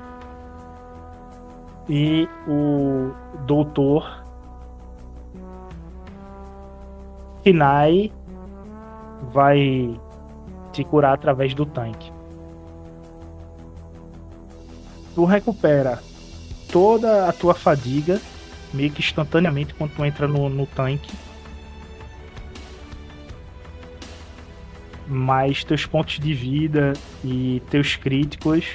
[1.90, 3.12] e o
[3.46, 4.24] doutor
[7.44, 8.12] Kinai
[9.34, 10.00] vai
[10.72, 12.12] te curar através do tanque.
[15.16, 16.00] Tu recupera
[16.72, 18.22] toda a tua fadiga
[18.74, 21.12] meio que instantaneamente quando tu entra no, no tanque.
[25.08, 26.94] Mas teus pontos de vida
[27.24, 28.66] e teus críticos,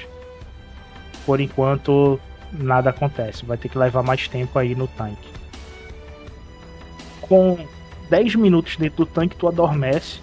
[1.25, 2.19] por enquanto,
[2.51, 3.45] nada acontece.
[3.45, 5.29] Vai ter que levar mais tempo aí no tanque.
[7.21, 7.57] Com
[8.09, 10.19] 10 minutos dentro do tanque, tu adormece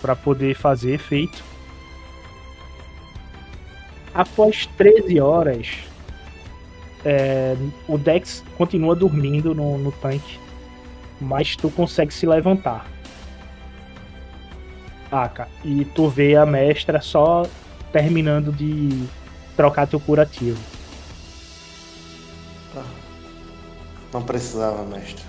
[0.00, 1.42] para poder fazer efeito.
[4.14, 5.78] Após 13 horas,
[7.04, 7.54] é,
[7.86, 10.38] o Dex continua dormindo no, no tanque,
[11.20, 12.86] mas tu consegue se levantar.
[15.10, 17.44] Aka, e tu vê a mestra só
[17.92, 19.06] terminando de
[19.56, 20.58] trocar teu curativo.
[24.12, 25.24] Não precisava, mestre.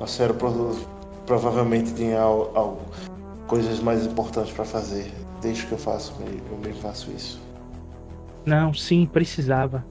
[0.00, 0.76] A senhora pro-
[1.24, 2.86] provavelmente tinha al- al-
[3.46, 5.10] coisas mais importantes para fazer.
[5.40, 6.14] Desde que eu faço,
[6.50, 7.40] eu mesmo faço isso.
[8.44, 9.84] Não, sim, precisava.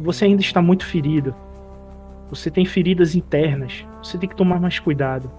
[0.00, 1.34] Você ainda está muito ferido.
[2.30, 3.84] Você tem feridas internas.
[4.02, 5.30] Você tem que tomar mais cuidado.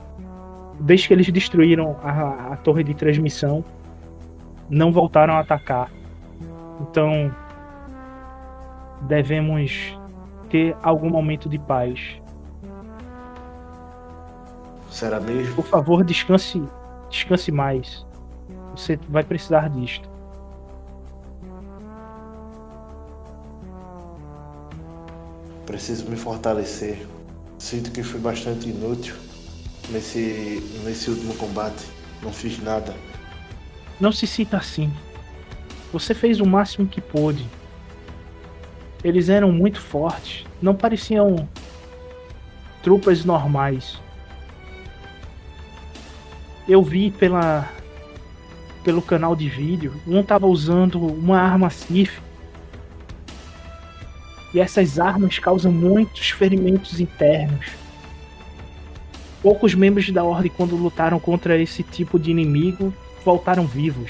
[0.79, 3.63] Desde que eles destruíram a, a torre de transmissão,
[4.69, 5.91] não voltaram a atacar.
[6.81, 7.33] Então,
[9.01, 9.97] devemos
[10.49, 12.21] ter algum momento de paz.
[14.89, 15.55] Será mesmo?
[15.55, 16.61] Por favor, descanse,
[17.09, 18.05] descanse mais.
[18.71, 20.09] Você vai precisar disto.
[25.65, 27.05] Preciso me fortalecer.
[27.57, 29.15] Sinto que fui bastante inútil
[29.89, 31.85] nesse, nesse último combate.
[32.21, 32.95] Não fiz nada.
[33.99, 34.91] Não se sinta assim.
[35.91, 37.45] Você fez o máximo que pôde.
[39.03, 40.45] Eles eram muito fortes.
[40.61, 41.47] Não pareciam
[42.81, 43.99] tropas normais.
[46.67, 47.69] Eu vi pela
[48.83, 52.21] pelo canal de vídeo, um tava usando uma arma Sif.
[54.53, 57.65] E essas armas causam muitos ferimentos internos.
[59.45, 62.91] Poucos membros da Ordem, quando lutaram contra esse tipo de inimigo,
[63.23, 64.09] voltaram vivos.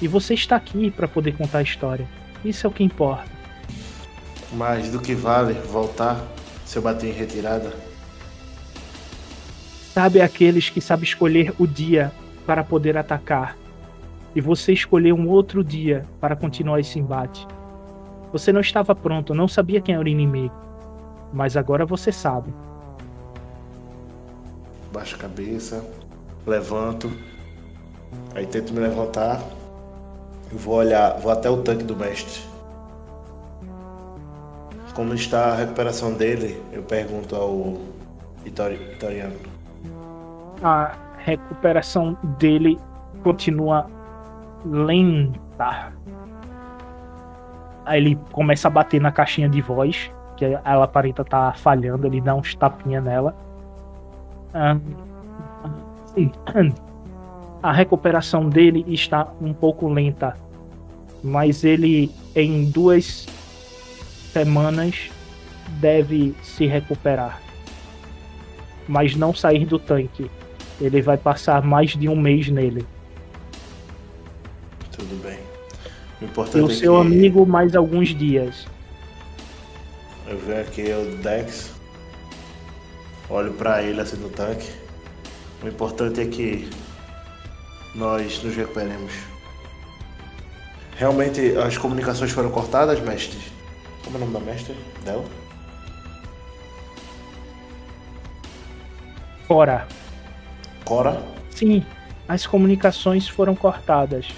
[0.00, 2.08] E você está aqui para poder contar a história.
[2.44, 3.30] Isso é o que importa.
[4.54, 6.20] Mas do que vale voltar
[6.64, 7.72] se eu bater em retirada?
[9.94, 12.10] Sabe aqueles que sabem escolher o dia
[12.44, 13.56] para poder atacar.
[14.34, 17.46] E você escolheu um outro dia para continuar esse embate.
[18.32, 20.52] Você não estava pronto, não sabia quem era o inimigo.
[21.32, 22.52] Mas agora você sabe.
[24.92, 25.84] Baixo a cabeça,
[26.46, 27.10] levanto,
[28.34, 29.40] aí tento me levantar
[30.52, 32.42] vou olhar, vou até o tanque do mestre.
[34.94, 36.62] Como está a recuperação dele?
[36.70, 37.78] Eu pergunto ao
[38.44, 39.34] Itori- Itoriano.
[40.62, 42.78] A recuperação dele
[43.22, 43.86] continua
[44.64, 45.92] lenta.
[47.86, 52.20] Aí ele começa a bater na caixinha de voz, que ela aparenta estar falhando, ele
[52.20, 53.34] dá uns tapinha nela.
[54.54, 54.78] Ah,
[56.14, 56.30] sim.
[57.62, 60.36] A recuperação dele está um pouco lenta,
[61.22, 63.26] mas ele em duas
[64.32, 65.10] semanas
[65.80, 67.40] deve se recuperar.
[68.88, 70.28] Mas não sair do tanque.
[70.80, 72.84] Ele vai passar mais de um mês nele.
[74.90, 75.38] Tudo bem.
[76.20, 78.66] Me importante E o é seu que amigo mais alguns dias.
[80.26, 81.72] eu venho aqui é o Dex,
[83.32, 84.70] olho pra ele assim no tanque.
[85.62, 86.68] O importante é que
[87.94, 89.12] nós nos recuperemos.
[90.96, 93.38] Realmente as comunicações foram cortadas, mestre?
[94.04, 94.76] Como é o nome da mestre?
[95.04, 95.24] Del?
[99.46, 99.86] Fora.
[100.84, 101.22] Cora?
[101.50, 101.84] Sim,
[102.28, 104.28] as comunicações foram cortadas.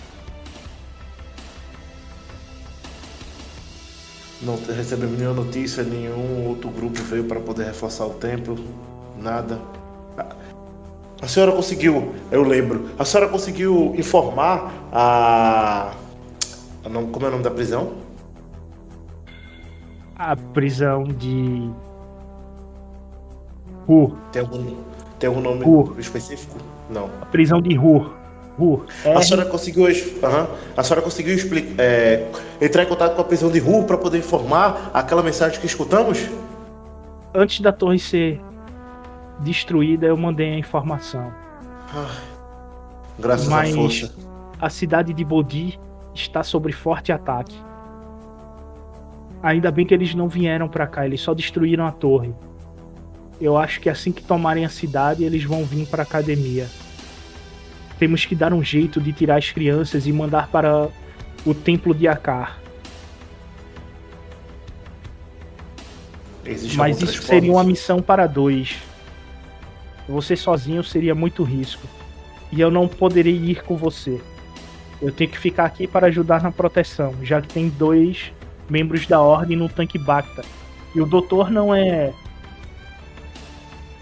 [4.44, 8.56] Não recebemos nenhuma notícia, nenhum outro grupo veio para poder reforçar o templo,
[9.18, 9.58] nada.
[11.22, 15.94] A- senhora conseguiu, eu lembro, a senhora conseguiu informar a.
[16.82, 17.92] Como é o nome da prisão?
[20.16, 21.70] A prisão de.
[23.86, 24.14] Ru.
[24.30, 24.76] Tem algum,
[25.18, 25.94] tem algum nome Ru.
[25.98, 26.56] específico?
[26.90, 27.08] Não.
[27.22, 28.10] A prisão de Ru.
[28.58, 28.84] Ru.
[29.16, 29.84] A senhora conseguiu,
[30.22, 30.48] aham.
[30.76, 32.30] a senhora conseguiu explicar, é,
[32.60, 36.28] entrar em contato com a prisão de Ru para poder informar aquela mensagem que escutamos?
[37.34, 38.40] Antes da torre ser
[39.40, 41.32] destruída, eu mandei a informação.
[43.18, 44.12] Graças Mas- à força.
[44.60, 45.78] A cidade de Bodhi
[46.14, 47.54] está sob forte ataque.
[49.42, 52.32] Ainda bem que eles não vieram pra cá, eles só destruíram a torre.
[53.40, 56.66] Eu acho que assim que tomarem a cidade, eles vão vir pra academia.
[57.98, 60.88] Temos que dar um jeito de tirar as crianças e mandar para
[61.46, 62.58] o templo de Akar.
[66.44, 68.76] Existem Mas isso seria uma missão para dois.
[70.08, 71.86] Você sozinho seria muito risco.
[72.52, 74.20] E eu não poderia ir com você.
[75.00, 78.32] Eu tenho que ficar aqui para ajudar na proteção, já que tem dois
[78.68, 80.44] membros da ordem no tanque Bacta.
[80.94, 82.12] E o doutor não é.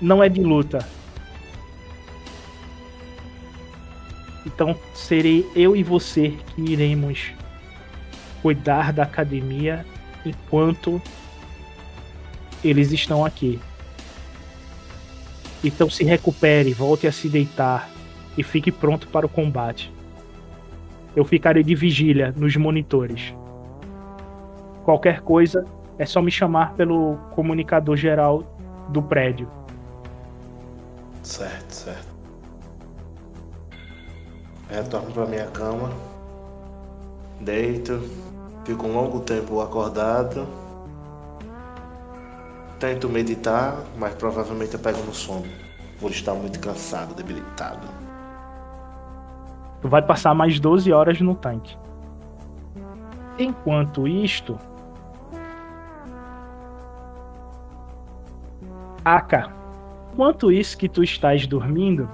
[0.01, 0.87] Não é de luta.
[4.45, 7.33] Então serei eu e você que iremos
[8.41, 9.87] cuidar da academia
[10.27, 11.01] enquanto
[12.63, 13.61] eles estão aqui.
[15.63, 17.89] Então se recupere, volte a se deitar
[18.37, 19.93] e fique pronto para o combate.
[21.15, 23.35] Eu ficarei de vigília nos monitores.
[24.85, 25.65] Qualquer coisa
[25.99, 28.43] é só me chamar pelo comunicador geral
[28.89, 29.49] do prédio.
[31.23, 32.12] Certo, certo.
[34.73, 35.91] Retorno para minha cama,
[37.39, 38.01] deito,
[38.65, 40.49] fico um longo tempo acordado,
[42.81, 45.45] tento meditar, mas provavelmente eu pego no sono,
[46.01, 47.87] por estar muito cansado, debilitado.
[49.83, 51.77] Tu vai passar mais 12 horas no tanque.
[53.39, 54.59] Enquanto isto.
[59.05, 59.53] Aka,
[60.15, 62.09] enquanto isso que tu estás dormindo,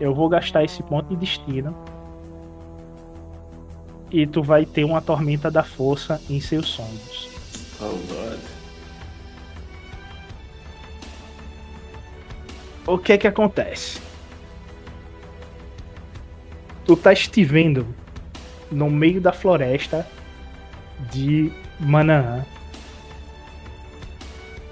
[0.00, 1.76] eu vou gastar esse ponto de destino.
[4.10, 7.28] E tu vai ter uma tormenta da força em seus sonhos.
[7.80, 8.58] Oh.
[12.90, 14.00] O que é que acontece?
[16.86, 17.86] Tu estás te vendo
[18.72, 20.08] no meio da floresta
[21.12, 22.46] de Manaã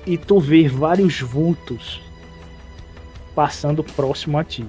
[0.06, 2.00] e tu vê vários vultos
[3.34, 4.64] passando próximo a ti.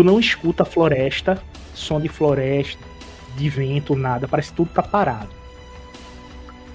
[0.00, 1.42] Tu não escuta floresta,
[1.74, 2.82] som de floresta,
[3.36, 5.28] de vento, nada, parece que tudo tá parado.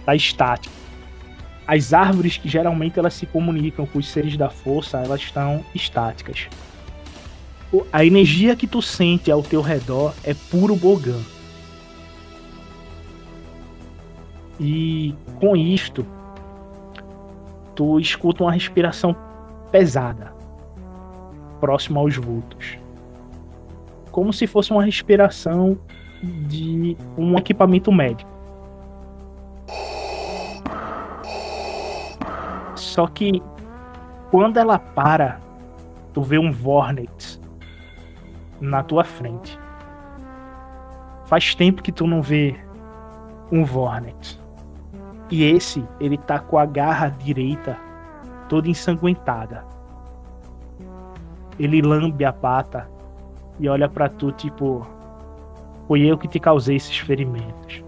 [0.06, 0.76] Tá estático
[1.66, 6.48] as árvores que geralmente elas se comunicam com os seres da força, elas estão estáticas.
[7.92, 11.20] A energia que tu sente ao teu redor é puro Bogan.
[14.60, 16.06] E com isto,
[17.74, 19.16] tu escuta uma respiração
[19.72, 20.32] pesada,
[21.60, 22.85] próxima aos vultos.
[24.16, 25.78] Como se fosse uma respiração
[26.24, 28.32] de um equipamento médico.
[32.76, 33.44] Só que
[34.32, 35.42] quando ela para,
[36.14, 37.42] tu vê um Vornex
[38.62, 39.60] na tua frente.
[41.26, 42.56] Faz tempo que tu não vê
[43.52, 44.40] um Vornex.
[45.30, 47.78] E esse, ele tá com a garra direita
[48.48, 49.66] toda ensanguentada.
[51.60, 52.95] Ele lambe a pata
[53.60, 54.86] e olha pra tu tipo,
[55.88, 57.84] foi eu que te causei esses ferimentos.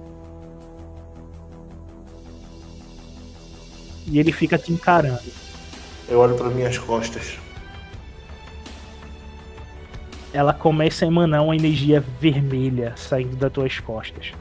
[4.05, 5.19] E ele fica te encarando.
[6.07, 7.37] Eu olho para minhas costas.
[10.37, 14.33] ela começa a emanar uma energia vermelha saindo das tuas costas.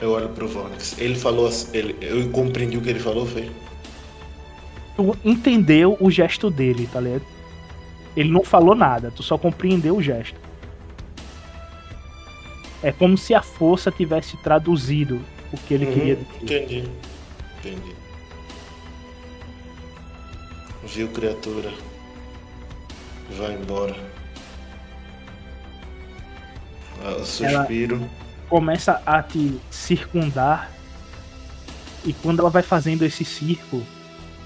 [0.00, 0.98] Eu olho pro Vonix.
[0.98, 3.50] Ele falou assim, ele, eu compreendi o que ele falou, foi?
[4.96, 7.33] Tu entendeu o gesto dele, tá ligado?
[8.16, 10.38] Ele não falou nada, tu só compreendeu o gesto.
[12.82, 15.20] É como se a força tivesse traduzido
[15.52, 16.28] o que ele Uhum, queria dizer.
[16.42, 16.84] Entendi.
[17.58, 17.94] Entendi.
[20.86, 21.72] Viu, criatura?
[23.38, 23.96] Vai embora.
[27.02, 28.08] Ah, Eu suspiro.
[28.48, 30.70] Começa a te circundar
[32.04, 33.82] e quando ela vai fazendo esse círculo,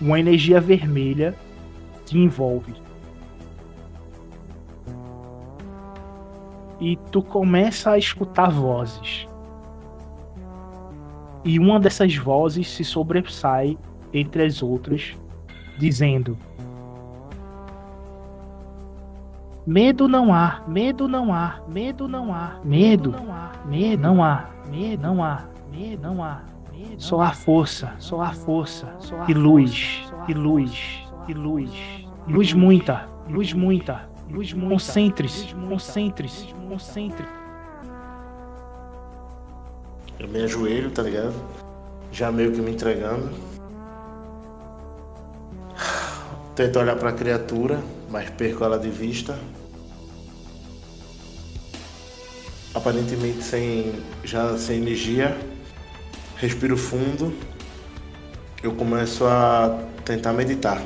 [0.00, 1.34] uma energia vermelha
[2.06, 2.72] te envolve.
[6.80, 9.26] E tu começa a escutar vozes.
[11.44, 13.78] E uma dessas vozes se sobressai
[14.12, 15.16] entre as outras,
[15.78, 16.36] dizendo:
[19.66, 23.14] Medo não há, medo não há, medo não há, medo,
[23.66, 26.42] medo não há, medo não há, medo não há.
[26.96, 28.96] Só há força, só há força,
[29.28, 31.70] e luz, e luz, e luz,
[32.26, 34.07] luz muita, luz muita.
[34.68, 37.26] Concentre-se, concentre-se, concentre.
[40.18, 41.34] Eu me ajoelho, tá ligado?
[42.12, 43.30] Já meio que me entregando.
[46.54, 49.38] Tento olhar pra criatura, mas perco ela de vista.
[52.74, 55.38] Aparentemente sem já sem energia.
[56.36, 57.32] Respiro fundo.
[58.62, 60.82] Eu começo a tentar meditar.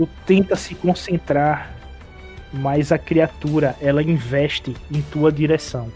[0.00, 1.76] Tu tenta se concentrar,
[2.50, 5.92] mas a criatura ela investe em tua direção.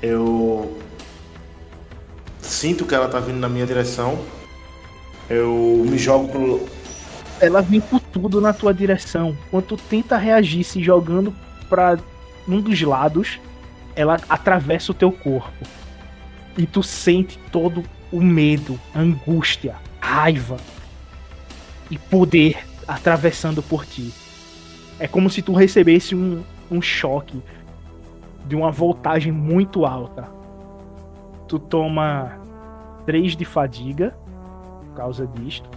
[0.00, 0.78] Eu
[2.38, 4.16] sinto que ela tá vindo na minha direção.
[5.28, 6.68] Eu me jogo pro,
[7.40, 9.36] Ela vem por tudo na tua direção.
[9.50, 11.34] Quando tu tenta reagir se jogando
[11.68, 11.98] para
[12.46, 13.40] um dos lados,
[13.96, 15.66] ela atravessa o teu corpo.
[16.56, 20.58] E tu sente todo o medo, angústia, raiva
[21.90, 24.12] e poder atravessando por ti.
[24.98, 27.42] É como se tu recebesse um, um choque
[28.46, 30.28] de uma voltagem muito alta.
[31.48, 32.38] Tu toma
[33.04, 34.16] 3 de fadiga
[34.80, 35.68] por causa disto.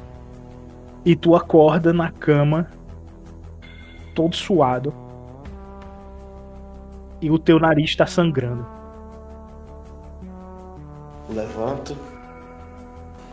[1.05, 2.67] E tu acorda na cama
[4.15, 4.93] todo suado.
[7.21, 8.65] E o teu nariz tá sangrando.
[11.29, 11.95] levanto,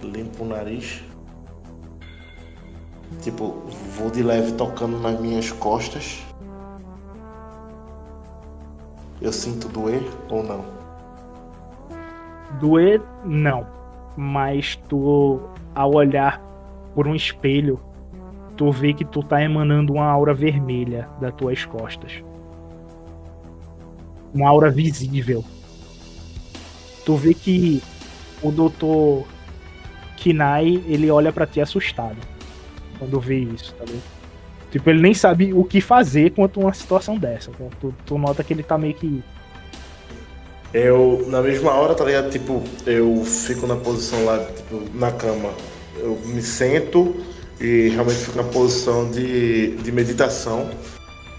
[0.03, 1.03] limpo o nariz.
[3.21, 3.63] Tipo,
[3.97, 6.25] vou de leve tocando nas minhas costas.
[9.21, 10.65] Eu sinto doer ou não?
[12.61, 13.67] Doer, não.
[14.17, 15.41] Mas tu,
[15.75, 16.41] ao olhar
[16.95, 17.81] por um espelho,
[18.57, 22.23] tu vê que tu tá emanando uma aura vermelha das tuas costas.
[24.35, 25.45] Uma aura visível.
[27.05, 27.83] Tu vê que
[28.43, 29.27] o doutor
[30.17, 32.36] Kinai, ele olha pra ti assustado.
[32.99, 34.03] Quando vê isso, tá ligado?
[34.71, 37.51] Tipo, ele nem sabe o que fazer quanto uma situação dessa.
[37.51, 37.65] tá?
[37.81, 39.23] Tu, tu nota que ele tá meio que
[40.75, 42.31] Eu, na mesma hora, tá ligado?
[42.31, 45.51] Tipo, eu fico na posição lá, tipo, na cama.
[45.97, 47.17] Eu me sento
[47.61, 50.69] e realmente fico na posição de, de meditação.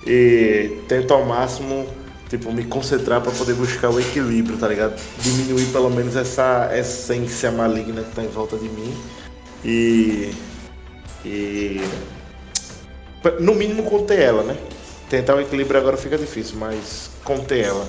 [0.06, 1.86] E tento ao máximo,
[2.30, 5.00] tipo, me concentrar pra poder buscar o equilíbrio, tá ligado?
[5.22, 8.94] Diminuir pelo menos essa essência maligna que tá em volta de mim.
[9.64, 10.32] E.
[11.26, 11.82] E.
[13.40, 14.56] No mínimo conter ela, né?
[15.10, 17.88] Tentar o equilíbrio agora fica difícil, mas conter ela.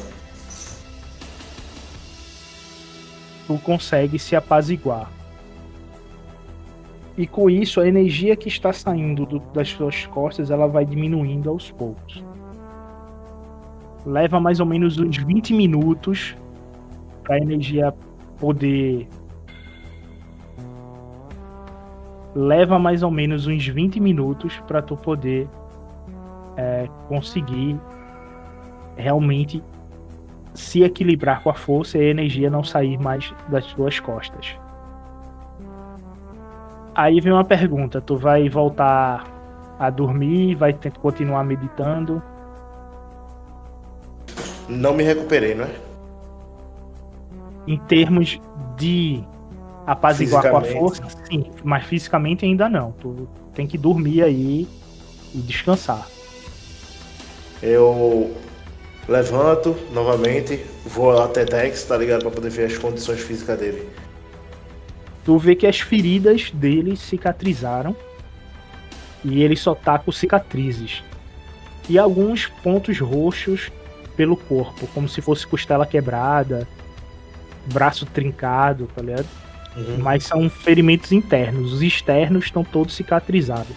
[3.47, 5.11] tu consegue se apaziguar.
[7.16, 11.48] E com isso, a energia que está saindo do- das suas costas, ela vai diminuindo
[11.48, 12.23] aos poucos.
[14.05, 16.36] Leva mais ou menos uns 20 minutos
[17.24, 17.93] para a energia
[18.39, 19.09] poder
[22.39, 25.48] leva mais ou menos uns 20 minutos para tu poder
[26.56, 27.77] é, conseguir
[28.97, 29.62] realmente
[30.55, 34.56] se equilibrar com a força e a energia não sair mais das tuas costas.
[36.94, 39.24] Aí vem uma pergunta: tu vai voltar
[39.77, 42.23] a dormir, vai tentar continuar meditando?
[44.69, 45.74] Não me recuperei, não é?
[47.66, 48.40] Em termos
[48.77, 49.24] de
[49.89, 52.93] apaziguar com a força, sim, mas fisicamente ainda não.
[52.93, 54.69] Tu tem que dormir aí
[55.35, 56.06] e descansar.
[57.62, 58.36] Eu
[59.09, 62.20] levanto novamente, vou até Dex, tá ligado?
[62.20, 63.89] Pra poder ver as condições físicas dele.
[65.24, 67.97] tu vê que as feridas dele cicatrizaram
[69.24, 71.02] e ele só tá com cicatrizes
[71.89, 73.73] e alguns pontos roxos
[74.16, 76.69] pelo corpo, como se fosse costela quebrada,
[77.73, 79.48] braço trincado, tá ligado?
[79.77, 79.99] Uhum.
[79.99, 81.73] Mas são ferimentos internos.
[81.73, 83.77] Os externos estão todos cicatrizados.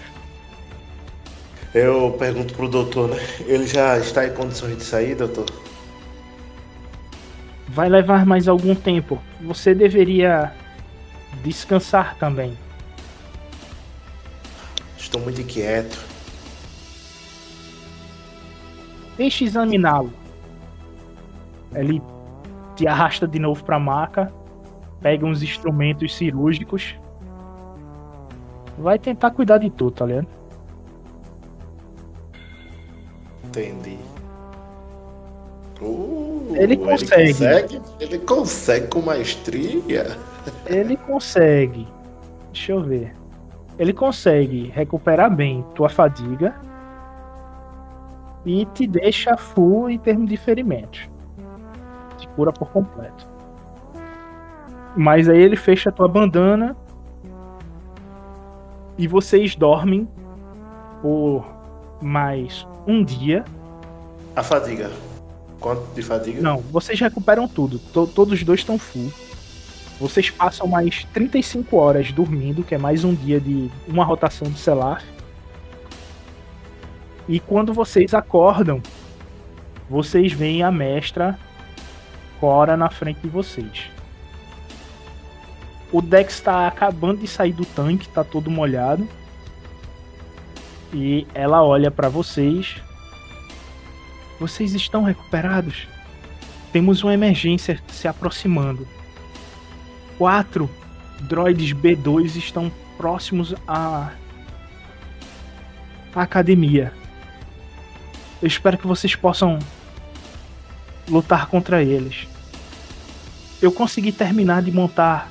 [1.73, 3.17] Eu pergunto pro doutor, né?
[3.41, 5.45] Ele já está em condições de sair, doutor?
[7.69, 9.21] Vai levar mais algum tempo.
[9.41, 10.51] Você deveria
[11.41, 12.57] descansar também.
[14.97, 15.97] Estou muito inquieto.
[19.17, 20.11] Deixe examiná-lo.
[21.73, 22.01] Ele
[22.75, 24.31] te arrasta de novo pra maca,
[25.01, 26.95] pega uns instrumentos cirúrgicos.
[28.77, 30.27] Vai tentar cuidar de tudo, tá ligado?
[33.45, 33.97] Entendi.
[35.81, 37.21] Uh, Ele consegue.
[37.21, 40.17] Ele consegue, ele consegue com maestria.
[40.65, 41.87] Ele consegue.
[42.53, 43.13] Deixa eu ver.
[43.77, 46.55] Ele consegue recuperar bem tua fadiga
[48.45, 51.09] e te deixa full em termos de ferimentos.
[52.17, 53.30] Te cura por completo.
[54.95, 56.75] Mas aí ele fecha a tua bandana
[58.97, 60.07] e vocês dormem
[61.01, 61.45] por
[62.01, 63.43] mais um dia.
[64.35, 64.91] A fadiga.
[65.59, 66.41] Quanto de fadiga?
[66.41, 67.79] Não, vocês recuperam tudo.
[67.79, 69.11] To- todos os dois estão full.
[69.99, 74.57] Vocês passam mais 35 horas dormindo, que é mais um dia de uma rotação de
[74.59, 75.03] Selaf.
[77.29, 78.81] E quando vocês acordam,
[79.89, 81.37] vocês veem a mestra
[82.39, 83.91] Cora na frente de vocês.
[85.91, 89.07] O Dex está acabando de sair do tanque, tá todo molhado.
[90.93, 92.81] E ela olha para vocês.
[94.39, 95.87] Vocês estão recuperados?
[96.71, 98.87] Temos uma emergência se aproximando.
[100.17, 100.69] Quatro
[101.21, 104.11] droids B2 estão próximos à,
[106.15, 106.93] à academia.
[108.41, 109.59] Eu espero que vocês possam
[111.07, 112.27] lutar contra eles.
[113.61, 115.29] Eu consegui terminar de montar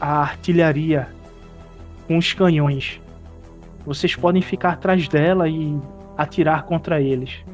[0.00, 1.08] a artilharia
[2.06, 3.00] com os canhões.
[3.84, 5.78] Vocês podem ficar atrás dela e
[6.16, 7.44] atirar contra eles.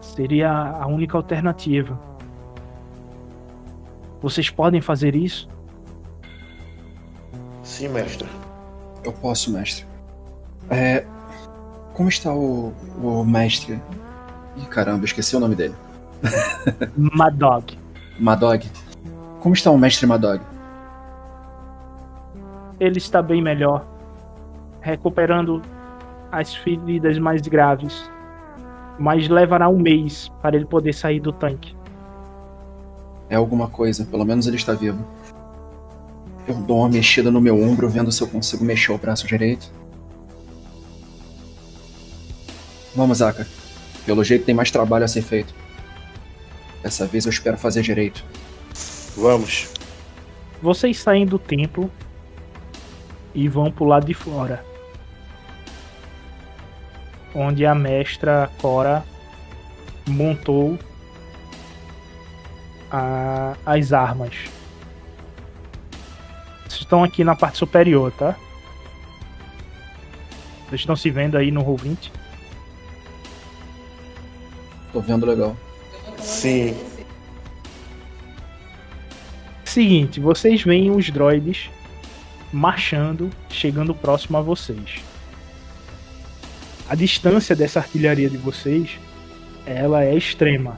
[0.00, 1.98] Seria a única alternativa.
[4.20, 5.48] Vocês podem fazer isso?
[7.62, 8.28] Sim, mestre.
[9.04, 9.86] Eu posso, mestre.
[10.70, 11.04] É.
[11.92, 12.72] Como está o,
[13.02, 13.80] o mestre?
[14.56, 15.74] Ih, caramba, esqueci o nome dele.
[16.96, 17.78] Madog.
[18.18, 18.70] Madog.
[19.40, 20.42] Como está o mestre Madog?
[22.78, 23.86] Ele está bem melhor,
[24.80, 25.62] recuperando
[26.30, 28.10] as feridas mais graves.
[28.98, 31.74] Mas levará um mês para ele poder sair do tanque.
[33.28, 35.04] É alguma coisa, pelo menos ele está vivo.
[36.46, 39.72] Eu dou uma mexida no meu ombro, vendo se eu consigo mexer o braço direito.
[42.94, 43.46] Vamos, Aka.
[44.04, 45.54] Pelo jeito tem mais trabalho a ser feito.
[46.82, 48.22] Dessa vez eu espero fazer direito.
[49.16, 49.72] Vamos.
[50.60, 51.90] Vocês saem do templo
[53.34, 54.64] e vão pro lado de fora.
[57.34, 59.04] Onde a mestra Cora
[60.08, 60.78] montou
[62.90, 64.34] a- as armas.
[66.62, 68.36] Vocês estão aqui na parte superior, tá?
[70.68, 72.10] Vocês estão se vendo aí no Roll20?
[74.92, 75.56] Tô vendo legal.
[76.18, 76.76] Sim.
[79.64, 81.68] Seguinte, vocês veem os droids
[82.54, 85.02] marchando, chegando próximo a vocês.
[86.88, 88.98] A distância dessa artilharia de vocês,
[89.66, 90.76] ela é extrema.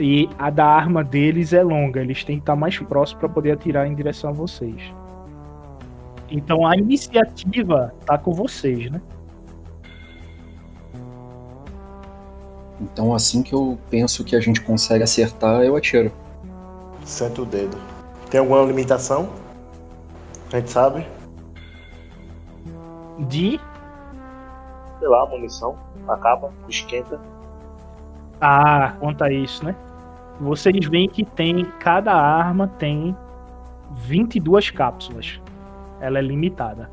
[0.00, 3.52] E a da arma deles é longa, eles têm que estar mais próximos para poder
[3.52, 4.80] atirar em direção a vocês.
[6.30, 9.00] Então a iniciativa tá com vocês, né?
[12.80, 16.10] Então assim que eu penso que a gente consegue acertar, eu atiro.
[17.04, 17.76] Senta o dedo.
[18.30, 19.41] Tem alguma limitação?
[20.52, 21.06] A gente sabe?
[23.28, 23.58] De
[24.98, 25.76] Sei lá, munição,
[26.06, 27.20] acaba, esquenta.
[28.40, 29.74] Ah, quanto a isso, né?
[30.40, 31.64] Vocês veem que tem.
[31.80, 33.16] Cada arma tem
[33.92, 35.40] 22 cápsulas.
[36.00, 36.88] Ela é limitada.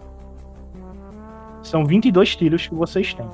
[1.61, 3.30] São 22 tiros que vocês têm.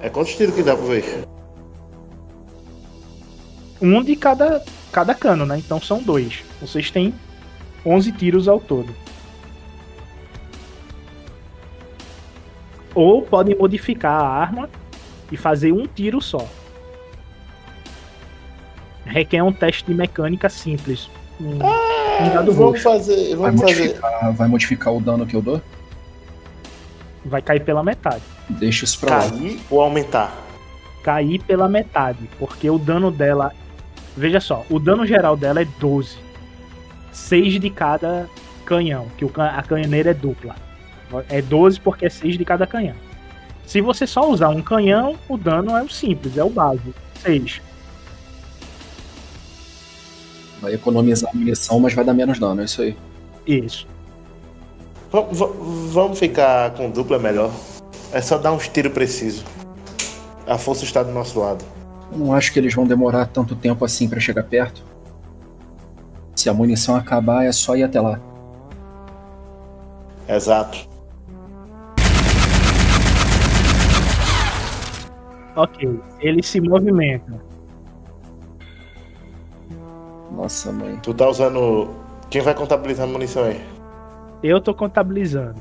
[0.00, 1.28] É quantos tiros que dá pra ver?
[3.82, 5.58] Um de cada, cada cano, né?
[5.58, 6.42] Então são dois.
[6.60, 7.14] Vocês têm
[7.84, 8.94] 11 tiros ao todo.
[12.94, 14.68] Ou podem modificar a arma
[15.30, 16.46] e fazer um tiro só.
[19.06, 21.08] Requer um teste de mecânica simples.
[21.40, 23.34] Um, um dado vamos fazer.
[23.36, 23.80] Vai Vamos fazer.
[23.82, 25.60] modificar, vai modificar o dano que eu dou?
[27.24, 28.22] Vai cair pela metade.
[28.48, 29.30] Deixa isso pra lá.
[29.30, 30.36] Cair ou aumentar?
[31.02, 32.28] Cair pela metade.
[32.38, 33.52] Porque o dano dela.
[34.16, 36.16] Veja só, o dano geral dela é 12.
[37.12, 38.28] 6 de cada
[38.64, 40.54] canhão, que a canhoneira é dupla.
[41.28, 42.94] É 12 porque é 6 de cada canhão.
[43.66, 46.92] Se você só usar um canhão, o dano é o simples, é o básico.
[47.22, 47.60] 6.
[50.60, 52.96] Vai economizar munição, mas vai dar menos dano, é isso aí.
[53.46, 53.86] Isso.
[55.10, 55.26] Va-
[55.90, 57.50] Vamos ficar com dupla melhor.
[58.12, 59.44] É só dar uns tiros precisos.
[60.46, 61.64] A força está do nosso lado.
[62.12, 64.84] Eu não acho que eles vão demorar tanto tempo assim pra chegar perto.
[66.40, 68.18] Se a munição acabar, é só ir até lá.
[70.26, 70.88] Exato.
[75.54, 76.00] Ok.
[76.18, 77.44] Ele se movimenta.
[80.32, 80.98] Nossa, mãe.
[81.02, 81.90] Tu tá usando.
[82.30, 83.60] Quem vai contabilizar a munição aí?
[84.42, 85.56] Eu tô contabilizando.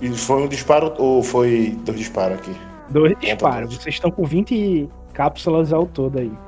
[0.00, 2.54] E foi um disparo ou foi dois disparos aqui?
[2.90, 3.76] Dois disparos.
[3.76, 6.45] Vocês estão com 20 cápsulas ao todo aí.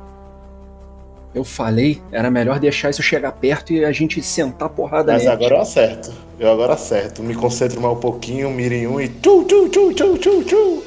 [1.34, 5.22] Eu falei, era melhor deixar isso chegar perto e a gente sentar a porrada Mas
[5.24, 5.34] neles.
[5.36, 6.12] agora eu acerto.
[6.38, 7.22] Eu agora acerto.
[7.22, 9.08] Me concentro mais um pouquinho, miro em um e.
[9.08, 10.82] Tchu, tchu, tchu, tchu, tchu, tchu.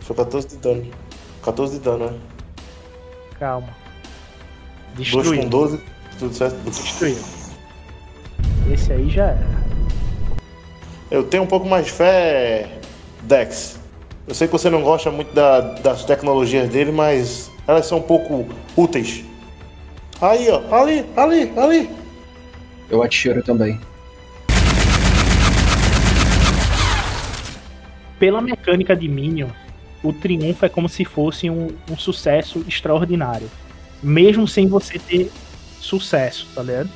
[0.00, 0.86] Foi 14 de dano.
[1.42, 2.18] 14 de dano, né?
[3.38, 3.68] Calma.
[4.94, 5.42] 2 Destruiu.
[5.42, 5.80] com 12,
[6.18, 6.56] tudo certo.
[6.70, 7.16] Destruiu.
[8.72, 9.71] Esse aí já era.
[11.12, 12.66] Eu tenho um pouco mais de fé,
[13.24, 13.78] Dex.
[14.26, 18.02] Eu sei que você não gosta muito da- das tecnologias dele, mas elas são um
[18.02, 19.22] pouco úteis.
[20.22, 21.90] Aí, ó, ali, ali, ali.
[22.88, 23.78] Eu atiro também.
[28.18, 29.48] Pela mecânica de Minion,
[30.02, 33.50] o triunfo é como se fosse um, um sucesso extraordinário.
[34.02, 35.30] Mesmo sem você ter
[35.78, 36.88] sucesso, tá ligado?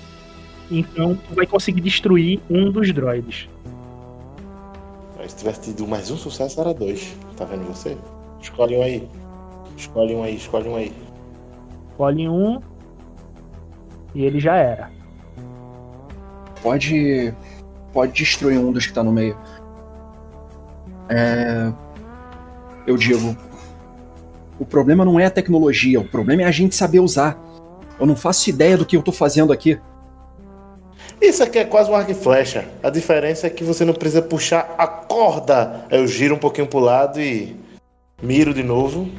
[0.70, 3.46] Então tu vai conseguir destruir um dos droids.
[5.26, 7.16] Mas se tivesse tido mais um sucesso, era dois.
[7.36, 7.98] Tá vendo você?
[8.40, 9.08] Escolhe um aí.
[9.76, 10.92] Escolhe um aí, escolhe um aí.
[11.90, 12.60] Escolhe um
[14.14, 14.88] e ele já era.
[16.62, 17.34] Pode.
[17.92, 19.36] Pode destruir um dos que tá no meio.
[21.08, 21.72] É.
[22.86, 23.36] Eu digo.
[24.60, 27.36] O problema não é a tecnologia, o problema é a gente saber usar.
[27.98, 29.76] Eu não faço ideia do que eu tô fazendo aqui.
[31.20, 32.68] Isso aqui é quase um arco e flecha.
[32.82, 35.86] A diferença é que você não precisa puxar a corda.
[35.90, 37.56] Eu giro um pouquinho pro lado e
[38.22, 39.10] miro de novo.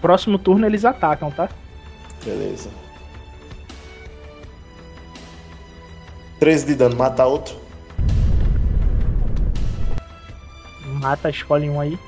[0.00, 1.48] Próximo turno eles atacam, tá?
[2.24, 2.70] Beleza.
[6.38, 7.54] 13 de dano, mata outro.
[11.00, 11.98] Mata, escolhe um aí.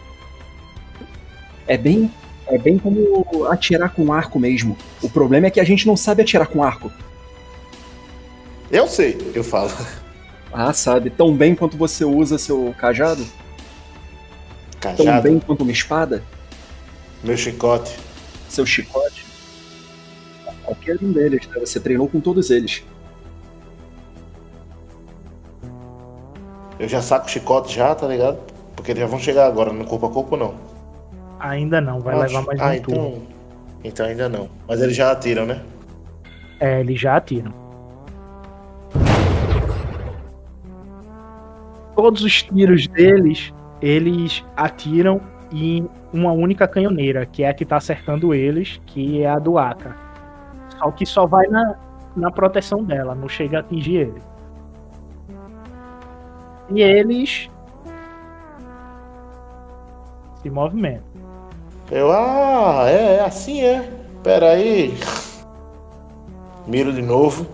[1.66, 2.10] É bem.
[2.53, 4.77] É bem como atirar com arco mesmo.
[5.01, 6.93] O problema é que a gente não sabe atirar com arco.
[8.70, 9.70] Eu sei, eu falo.
[10.53, 11.09] Ah, sabe?
[11.09, 13.27] Tão bem quanto você usa seu cajado?
[14.79, 16.23] Tão Cajado, bem quanto uma espada?
[17.24, 17.97] meu chicote.
[18.51, 19.24] Seu chicote?
[20.62, 21.59] Qualquer um deles, né?
[21.59, 22.85] Você treinou com todos eles.
[26.79, 28.39] Eu já saco o chicote já, tá ligado?
[28.77, 30.72] Porque eles já vão chegar agora, no corpo a corpo não.
[31.43, 32.94] Ainda não, vai levar mais ah, um então.
[32.94, 33.27] turno.
[33.82, 34.48] Então ainda não.
[34.69, 35.60] Mas eles já atiram, né?
[36.60, 37.52] É, eles já atiram.
[41.97, 43.52] Todos os tiros deles,
[43.82, 45.20] eles atiram
[45.51, 49.59] em uma única canhoneira, que é a que tá acertando eles, que é a do
[49.59, 49.97] Aka.
[50.78, 51.74] Só que só vai na,
[52.14, 54.23] na proteção dela, não chega a atingir ele.
[56.70, 57.51] E eles
[60.40, 61.11] se movimentam.
[61.94, 63.86] Eu, ah, é, é assim é.
[64.24, 64.94] Pera aí.
[66.66, 67.47] Miro de novo.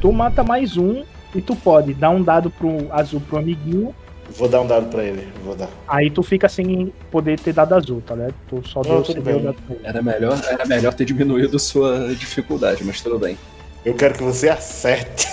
[0.00, 1.02] Tu mata mais um
[1.34, 3.92] e tu pode dar um dado pro azul pro amiguinho
[4.30, 5.26] Vou dar um dado pra ele.
[5.44, 5.68] Vou dar.
[5.88, 8.34] Aí tu fica sem poder ter dado azul, tá ligado?
[8.48, 9.86] Tu só Não, deu, deu dado pra ele.
[9.86, 13.36] Era melhor, era melhor ter diminuído sua dificuldade, mas tudo bem.
[13.84, 15.26] Eu quero que você acerte.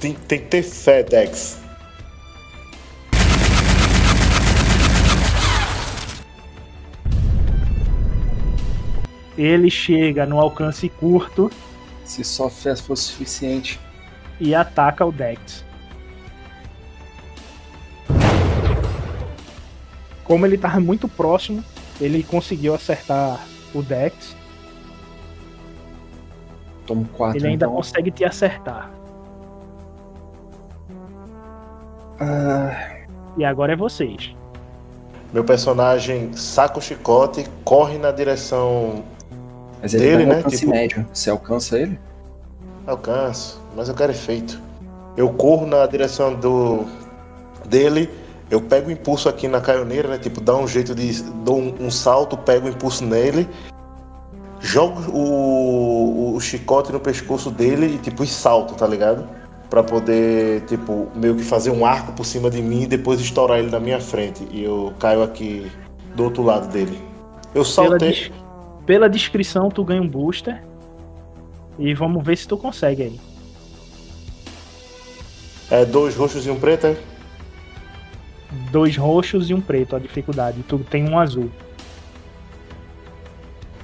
[0.00, 1.64] Tem, tem que ter fé, Dex.
[9.36, 11.50] Ele chega no alcance curto
[12.04, 13.80] Se só fé fosse suficiente.
[14.40, 15.64] e ataca o Dex.
[20.22, 21.62] Como ele tava muito próximo,
[22.00, 24.34] ele conseguiu acertar o Dex.
[26.86, 27.38] Tomo quatro.
[27.38, 27.76] Ele ainda então.
[27.76, 28.90] consegue te acertar.
[32.20, 32.76] Ah,
[33.36, 34.34] E agora é vocês.
[35.32, 39.02] Meu personagem saca o chicote, corre na direção.
[39.82, 40.36] Mas ele Dele, um né?
[40.36, 41.06] alcance Tipo- médio.
[41.12, 41.98] Você alcança ele?
[42.86, 44.60] Alcanço, mas eu quero efeito.
[45.16, 46.84] Eu corro na direção do
[47.66, 48.08] dele,
[48.50, 50.18] eu pego o impulso aqui na caioneira, né?
[50.18, 51.22] Tipo, dá um jeito de.
[51.44, 53.48] dou um, um salto, pego o impulso nele,
[54.64, 59.28] jogo o, o chicote no pescoço dele e tipo, e salto, tá ligado?
[59.68, 63.58] Pra poder, tipo, meio que fazer um arco por cima de mim e depois estourar
[63.58, 64.46] ele na minha frente.
[64.50, 65.70] E eu caio aqui
[66.14, 66.98] do outro lado dele.
[67.54, 68.08] Eu Pela, saltei.
[68.10, 68.32] des-
[68.86, 70.62] pela descrição, tu ganha um booster.
[71.78, 73.20] E vamos ver se tu consegue aí.
[75.70, 76.96] É dois roxos e um preto, é?
[78.70, 80.62] Dois roxos e um preto, a dificuldade.
[80.68, 81.50] Tu tem um azul.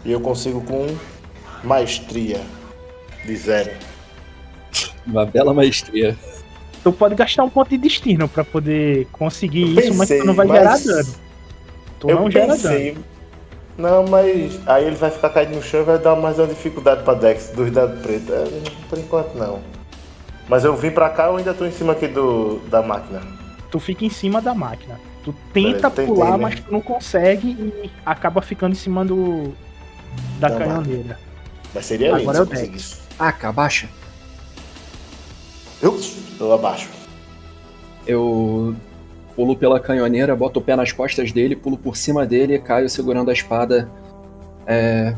[0.04, 0.86] E eu consigo com
[1.62, 2.40] maestria
[3.24, 3.70] de zero.
[5.06, 6.16] Uma bela maestria.
[6.82, 10.34] Tu pode gastar um ponto de destino pra poder conseguir Eu isso, mas tu não
[10.34, 11.14] vai mas- gerar dano.
[11.98, 12.92] Tu eu não gera pensei.
[12.92, 13.04] dano.
[13.76, 17.02] Não, mas aí ele vai ficar caído no chão e vai dar mais uma dificuldade
[17.02, 18.28] pra Dex, dois dados pretos.
[18.30, 18.44] É,
[18.88, 19.60] por enquanto não.
[20.48, 23.20] Mas eu vim pra cá eu ainda tô em cima aqui do, da máquina.
[23.70, 24.98] Tu fica em cima da máquina.
[25.22, 26.36] Tu tenta Beleza, tentei, pular, né?
[26.38, 29.52] mas tu não consegue e acaba ficando em cima do.
[30.38, 31.18] Da Da canhoneira.
[31.74, 32.60] Mas seria lindo Agora se eu o Dex.
[32.60, 32.96] conseguisse.
[33.18, 33.88] Ah, abaixa.
[35.82, 35.98] Eu,
[36.38, 36.88] eu abaixo.
[38.06, 38.74] Eu
[39.36, 42.88] pulo pela canhoneira, boto o pé nas costas dele, pulo por cima dele e caio
[42.90, 43.88] segurando a espada,
[44.66, 45.14] é,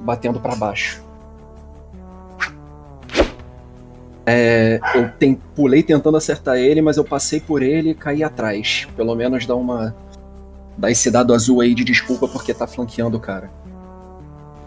[0.00, 1.02] batendo pra baixo.
[4.24, 8.86] É, eu ten- pulei tentando acertar ele, mas eu passei por ele e caí atrás.
[8.96, 9.94] Pelo menos dá uma.
[10.78, 13.50] Dá esse dado azul aí de desculpa porque tá flanqueando o cara.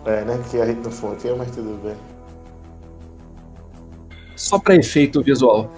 [0.06, 0.40] É, né?
[0.50, 1.96] Que a gente não foi aqui, mas tudo bem.
[4.36, 5.70] Só pra efeito visual.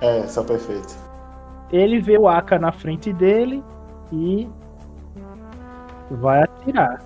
[0.00, 0.96] É, só perfeito.
[1.70, 3.62] Ele vê o Aka na frente dele
[4.12, 4.48] e
[6.10, 7.02] vai atirar.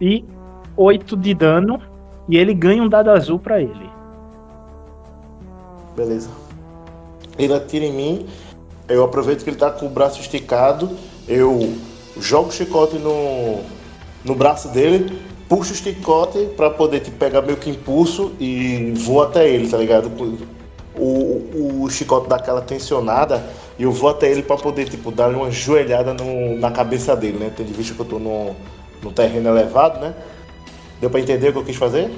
[0.00, 0.24] E
[0.76, 1.80] 8 de dano
[2.28, 3.90] e ele ganha um dado azul pra ele.
[5.96, 6.30] Beleza.
[7.38, 8.26] Ele atira em mim,
[8.88, 10.90] eu aproveito que ele tá com o braço esticado,
[11.26, 11.74] eu
[12.20, 13.60] jogo o chicote no,
[14.24, 15.18] no braço dele,
[15.48, 19.76] puxo o chicote pra poder tipo, pegar meio que impulso e vou até ele, tá
[19.76, 20.10] ligado?
[20.96, 23.44] O, o, chicote dá aquela tensionada
[23.78, 27.38] e eu vou até ele pra poder tipo, dar uma joelhada no- na cabeça dele,
[27.38, 27.52] né?
[27.56, 28.54] Tendo visto que eu tô no,
[29.02, 30.14] no terreno elevado, né?
[31.00, 32.10] Deu pra entender o que eu quis fazer?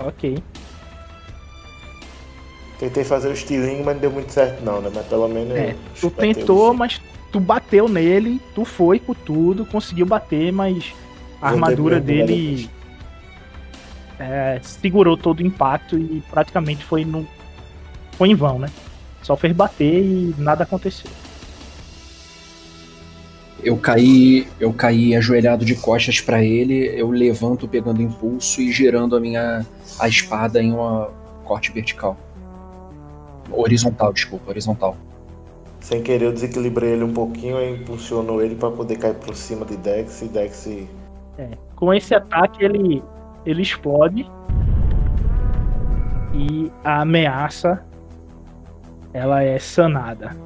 [0.00, 0.42] Ok.
[2.78, 4.90] Tentei fazer o estilingue, mas não deu muito certo não, né?
[4.92, 7.00] Mas pelo menos É, tu tentou, mas
[7.32, 10.94] tu bateu nele, tu foi com tudo, conseguiu bater, mas
[11.40, 12.70] a armadura dele
[14.18, 17.26] é, segurou todo o impacto e praticamente foi no
[18.12, 18.68] foi em vão, né?
[19.22, 21.10] Só fez bater e nada aconteceu.
[23.64, 29.16] Eu caí, eu caí ajoelhado de costas pra ele, eu levanto pegando impulso e girando
[29.16, 29.64] a minha
[29.98, 31.10] a espada em uma
[31.44, 32.16] corte vertical.
[33.50, 34.96] Horizontal, desculpa, horizontal.
[35.82, 39.66] Sem querer eu desequilibrei ele um pouquinho e impulsionou ele pra poder cair por cima
[39.66, 40.68] de Dex e Dex
[41.74, 43.02] Com esse ataque ele
[43.44, 44.30] ele explode
[46.32, 47.84] e a ameaça
[49.12, 50.36] ela é sanada.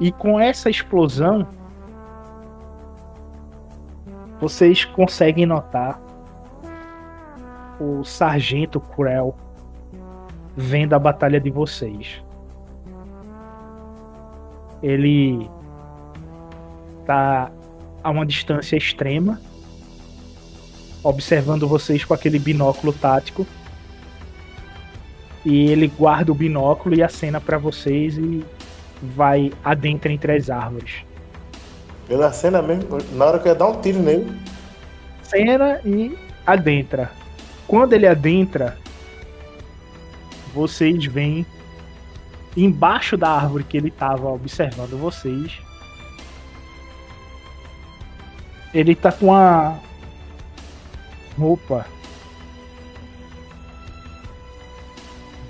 [0.00, 1.46] E com essa explosão
[4.40, 6.00] vocês conseguem notar
[7.78, 9.34] o sargento Cruel
[10.56, 12.25] vendo a batalha de vocês.
[14.86, 15.50] Ele
[17.04, 17.50] tá
[18.04, 19.40] a uma distância extrema,
[21.02, 23.44] observando vocês com aquele binóculo tático.
[25.44, 28.44] E ele guarda o binóculo e acena pra vocês e
[29.02, 31.04] vai adentra entre as árvores.
[32.06, 34.32] Pela cena mesmo, na hora que eu ia dar um tiro nele,
[35.28, 37.10] Cena e adentra.
[37.66, 38.78] Quando ele adentra,
[40.54, 41.44] vocês veem
[42.56, 45.60] embaixo da árvore que ele estava observando vocês.
[48.72, 49.78] Ele tá com a
[51.38, 51.86] roupa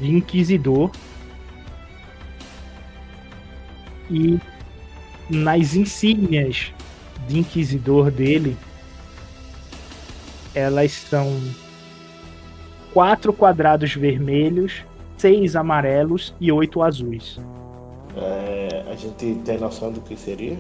[0.00, 0.90] de inquisidor
[4.10, 4.38] e
[5.28, 6.72] nas insígnias
[7.26, 8.56] de inquisidor dele
[10.54, 11.38] elas são
[12.94, 14.82] quatro quadrados vermelhos,
[15.16, 17.40] seis amarelos e oito azuis.
[18.16, 20.56] é, a gente tem noção do que seria?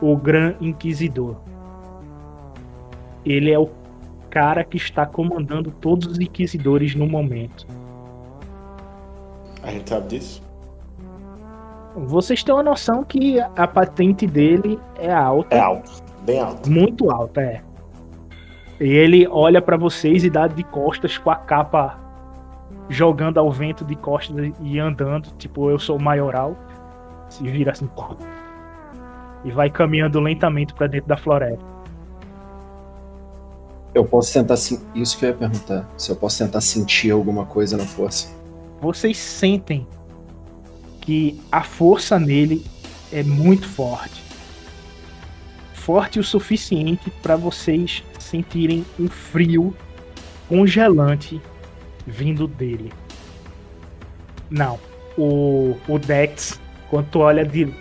[0.00, 1.36] O Gran Inquisidor.
[3.24, 3.68] Ele é o
[4.30, 7.66] cara que está comandando todos os inquisidores no momento.
[9.62, 10.42] A gente sabe disso?
[11.96, 15.56] Vocês têm uma noção que a patente dele é alta.
[15.56, 15.90] É alto,
[16.24, 16.70] bem alto.
[16.70, 17.62] Muito alta, é.
[18.78, 21.98] E ele olha pra vocês e dá de costas com a capa
[22.88, 26.56] jogando ao vento de costas e andando, tipo, eu sou maioral.
[27.28, 27.88] Se vira assim.
[29.44, 31.64] E vai caminhando lentamente pra dentro da floresta.
[33.94, 34.56] Eu posso tentar.
[34.56, 35.88] sen- Isso que eu ia perguntar.
[35.96, 38.28] Se eu posso tentar sentir alguma coisa na força.
[38.80, 39.86] Vocês sentem
[41.00, 42.64] que a força nele
[43.12, 44.22] é muito forte.
[45.72, 49.74] Forte o suficiente para vocês sentirem um frio
[50.48, 51.40] congelante
[52.06, 52.92] vindo dele.
[54.50, 54.78] Não.
[55.18, 56.60] O, o Dex,
[56.90, 57.72] quando tu olha de,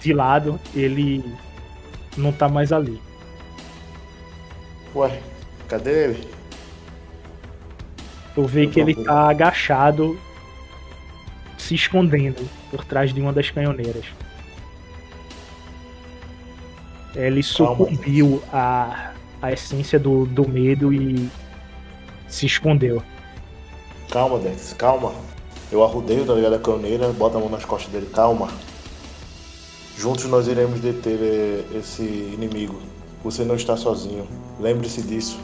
[0.00, 1.22] de lado, ele
[2.16, 3.00] não tá mais ali.
[4.94, 5.20] Ué,
[5.68, 6.28] cadê ele?
[8.34, 10.18] Tu vê Eu que ele vou- tá agachado,
[11.58, 14.04] se escondendo por trás de uma das canhoneiras.
[17.14, 21.28] Ele sucumbiu à, à essência do, do medo e
[22.28, 23.02] se escondeu.
[24.10, 25.12] Calma, Dex, calma.
[25.70, 26.54] Eu arrudeio, tá ligado?
[26.54, 28.48] A caneira, bota a mão nas costas dele, calma.
[29.96, 32.76] Juntos nós iremos deter eh, esse inimigo.
[33.24, 34.26] Você não está sozinho.
[34.60, 35.40] Lembre-se disso.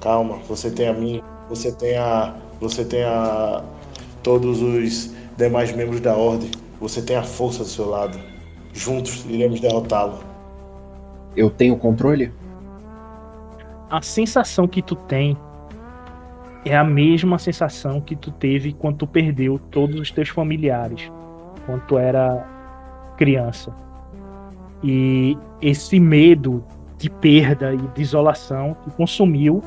[0.00, 2.34] Calma, você tem a mim, você tem a.
[2.60, 3.64] Você tem a.
[4.22, 6.50] todos os demais membros da ordem.
[6.80, 8.18] Você tem a força do seu lado.
[8.72, 10.18] Juntos iremos derrotá-lo.
[11.34, 12.32] Eu tenho controle?
[13.88, 15.36] A sensação que tu tem
[16.66, 21.10] é a mesma sensação que tu teve quando tu perdeu todos os teus familiares,
[21.64, 22.44] quando tu era
[23.16, 23.72] criança.
[24.82, 26.64] E esse medo
[26.98, 29.62] de perda e de isolação te consumiu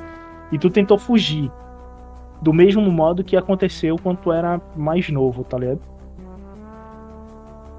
[0.51, 1.51] e tu tentou fugir.
[2.41, 5.81] Do mesmo modo que aconteceu quando tu era mais novo, tá ligado?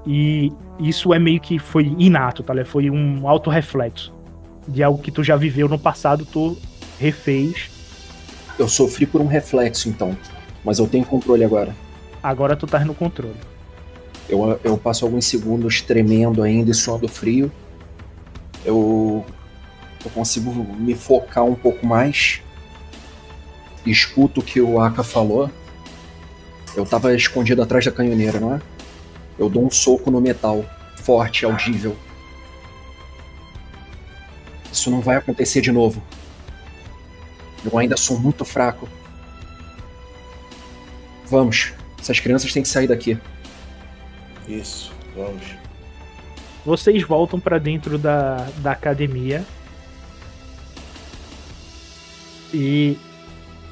[0.05, 2.67] E isso é meio que foi inato, tá ligado?
[2.67, 4.13] Foi um autorreflexo
[4.67, 6.57] de algo que tu já viveu no passado, tu
[6.99, 7.80] refez.
[8.61, 10.15] Eu sofri por um reflexo, então.
[10.63, 11.75] Mas eu tenho controle agora.
[12.21, 13.33] Agora tu tá no controle.
[14.29, 17.51] Eu, eu passo alguns segundos tremendo ainda e suando frio.
[18.63, 19.25] Eu,
[20.05, 22.43] eu consigo me focar um pouco mais.
[23.83, 25.49] Escuto o que o Aka falou.
[26.75, 28.61] Eu tava escondido atrás da canhoneira, não é?
[29.39, 30.63] Eu dou um soco no metal,
[30.97, 31.97] forte, audível.
[34.71, 35.99] Isso não vai acontecer de novo.
[37.63, 38.87] Eu ainda sou muito fraco.
[41.27, 43.17] Vamos, essas crianças têm que sair daqui.
[44.47, 45.55] Isso, vamos.
[46.65, 49.45] Vocês voltam pra dentro da, da academia.
[52.53, 52.97] E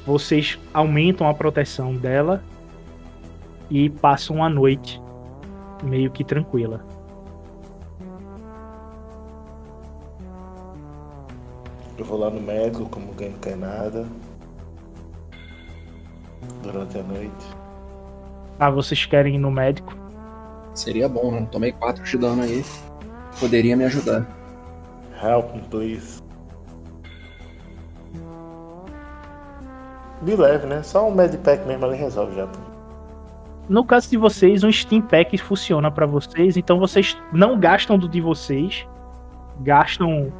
[0.06, 2.42] vocês aumentam a proteção dela
[3.70, 5.00] e passam a noite
[5.84, 6.84] meio que tranquila.
[12.10, 14.04] Vou lá no médico, como quem não quer nada.
[16.62, 17.46] Durante a noite.
[18.58, 19.94] Ah, vocês querem ir no médico?
[20.74, 21.46] Seria bom, né?
[21.50, 22.64] Tomei 4 de dano aí.
[23.38, 24.26] Poderia me ajudar.
[25.22, 26.20] Help me, please.
[30.22, 30.82] De leve, né?
[30.82, 32.48] Só um medpack mesmo ali resolve já.
[33.68, 38.08] No caso de vocês, um Steam Pack funciona pra vocês, então vocês não gastam do
[38.08, 38.84] de vocês,
[39.60, 40.32] gastam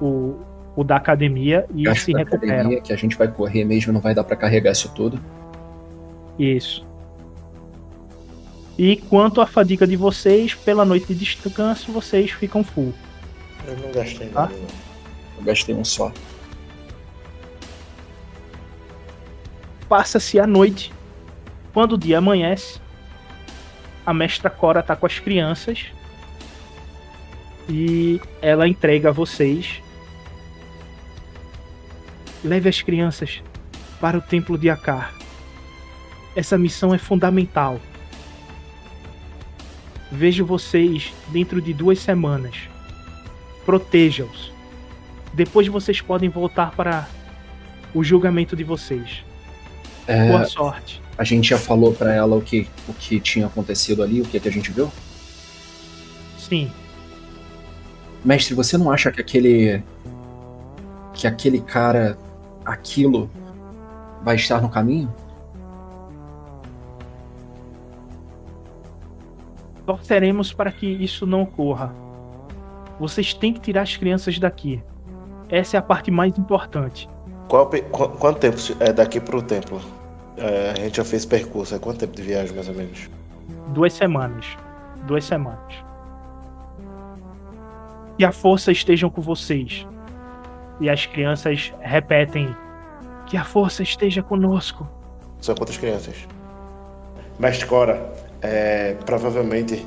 [0.00, 0.36] o,
[0.74, 2.54] o da academia e Gasto se da recuperam.
[2.54, 5.20] academia, que a gente vai correr mesmo, não vai dar pra carregar isso tudo.
[6.38, 6.86] Isso.
[8.78, 12.94] E quanto à fadiga de vocês, pela noite de descanso, vocês ficam full.
[13.66, 14.66] Eu não gastei nada, não.
[15.38, 16.10] Eu gastei um só.
[19.88, 20.92] Passa-se a noite.
[21.74, 22.80] Quando o dia amanhece,
[24.06, 25.86] a mestra Cora tá com as crianças
[27.68, 29.81] e ela entrega a vocês.
[32.44, 33.42] Leve as crianças
[34.00, 35.14] para o templo de Akar.
[36.34, 37.80] Essa missão é fundamental.
[40.10, 42.56] Vejo vocês dentro de duas semanas.
[43.64, 44.52] Proteja-os.
[45.32, 47.08] Depois vocês podem voltar para
[47.94, 49.24] o julgamento de vocês.
[50.06, 51.00] É, Boa sorte.
[51.16, 54.40] a gente já falou pra ela o que, o que tinha acontecido ali, o que,
[54.40, 54.90] que a gente viu?
[56.36, 56.70] Sim,
[58.24, 59.82] Mestre, você não acha que aquele.
[61.12, 62.16] que aquele cara.
[62.64, 63.30] Aquilo.
[64.22, 65.12] vai estar no caminho?
[69.84, 71.92] torceremos para que isso não ocorra.
[72.98, 74.82] Vocês têm que tirar as crianças daqui.
[75.48, 77.08] Essa é a parte mais importante.
[77.48, 77.68] Qual,
[78.18, 79.80] quanto tempo é daqui pro templo?
[80.36, 81.74] É, a gente já fez percurso.
[81.74, 83.10] É quanto tempo de viagem, mais ou menos?
[83.68, 84.46] Duas semanas.
[85.06, 85.74] Duas semanas.
[88.16, 89.86] Que a força estejam com vocês.
[90.82, 92.54] E as crianças repetem:
[93.28, 94.86] Que a força esteja conosco.
[95.40, 96.26] São quantas crianças?
[97.38, 99.86] Mestre Cora, é, provavelmente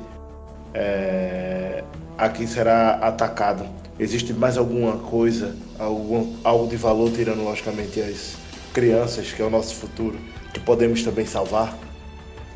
[0.72, 1.84] é,
[2.16, 3.66] aqui será atacado.
[3.98, 8.38] Existe mais alguma coisa, algum, algo de valor, tirando logicamente as
[8.72, 10.18] crianças, que é o nosso futuro,
[10.54, 11.76] que podemos também salvar?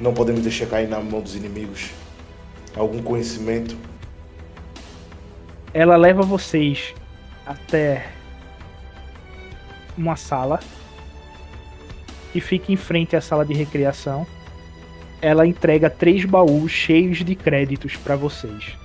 [0.00, 1.90] Não podemos deixar cair na mão dos inimigos?
[2.74, 3.76] Algum conhecimento?
[5.74, 6.94] Ela leva vocês
[7.46, 8.19] até
[10.01, 10.59] uma sala
[12.35, 14.27] e fica em frente à sala de recreação.
[15.20, 18.77] Ela entrega três baús cheios de créditos para vocês.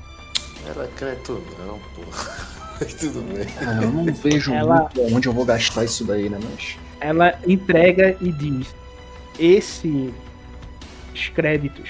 [0.67, 0.89] Ela
[1.23, 2.55] tudo, não, porra.
[2.99, 3.47] Tudo bem.
[3.65, 6.37] Ah, eu não vejo Ela- muito onde eu vou gastar isso daí, né?
[6.43, 6.77] Mas.
[6.99, 8.75] Ela entrega e diz:
[9.39, 10.11] Esses
[11.33, 11.89] créditos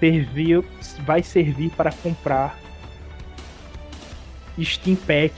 [0.00, 0.64] serviu,
[1.06, 2.58] vai servir para comprar
[4.60, 5.32] Steam Pack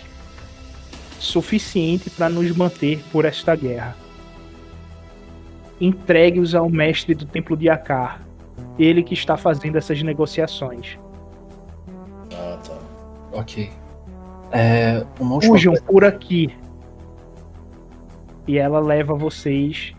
[1.18, 3.96] suficiente para nos manter por esta guerra.
[5.80, 8.20] Entregue-os ao mestre do Templo de Akar,
[8.78, 10.98] ele que está fazendo essas negociações.
[12.32, 12.78] Ah, tá.
[13.32, 13.70] Ok.
[14.50, 15.04] É,
[15.42, 15.86] Fujam coisa.
[15.86, 16.54] por aqui.
[18.46, 19.92] E ela leva vocês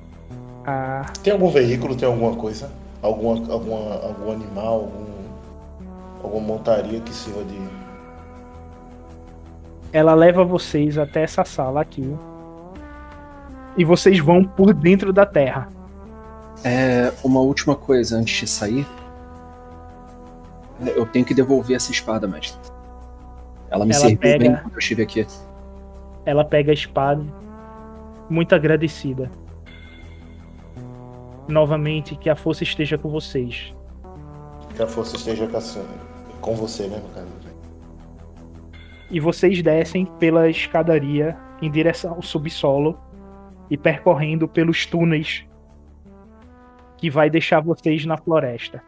[0.65, 2.71] a Tem algum veículo, tem alguma coisa?
[3.01, 7.78] Alguma, alguma, algum animal, algum, alguma montaria que sirva de.
[9.91, 12.03] Ela leva vocês até essa sala aqui.
[13.77, 15.69] E vocês vão por dentro da terra.
[16.63, 18.85] É, uma última coisa antes de sair.
[20.85, 22.59] É, Eu tenho que devolver essa espada, mestre.
[23.69, 25.25] Ela me Ela serviu pega- bem quando eu estive aqui.
[26.25, 27.23] Ela pega a espada,
[28.29, 29.31] muito agradecida.
[31.47, 33.73] Novamente, que a força esteja com vocês.
[34.75, 35.61] Que a força esteja com a-
[36.41, 37.27] com você, né, no caso.
[39.11, 42.99] E vocês descem pela escadaria em direção ao subsolo
[43.69, 45.45] e percorrendo pelos túneis
[46.97, 48.83] que vai deixar vocês na floresta.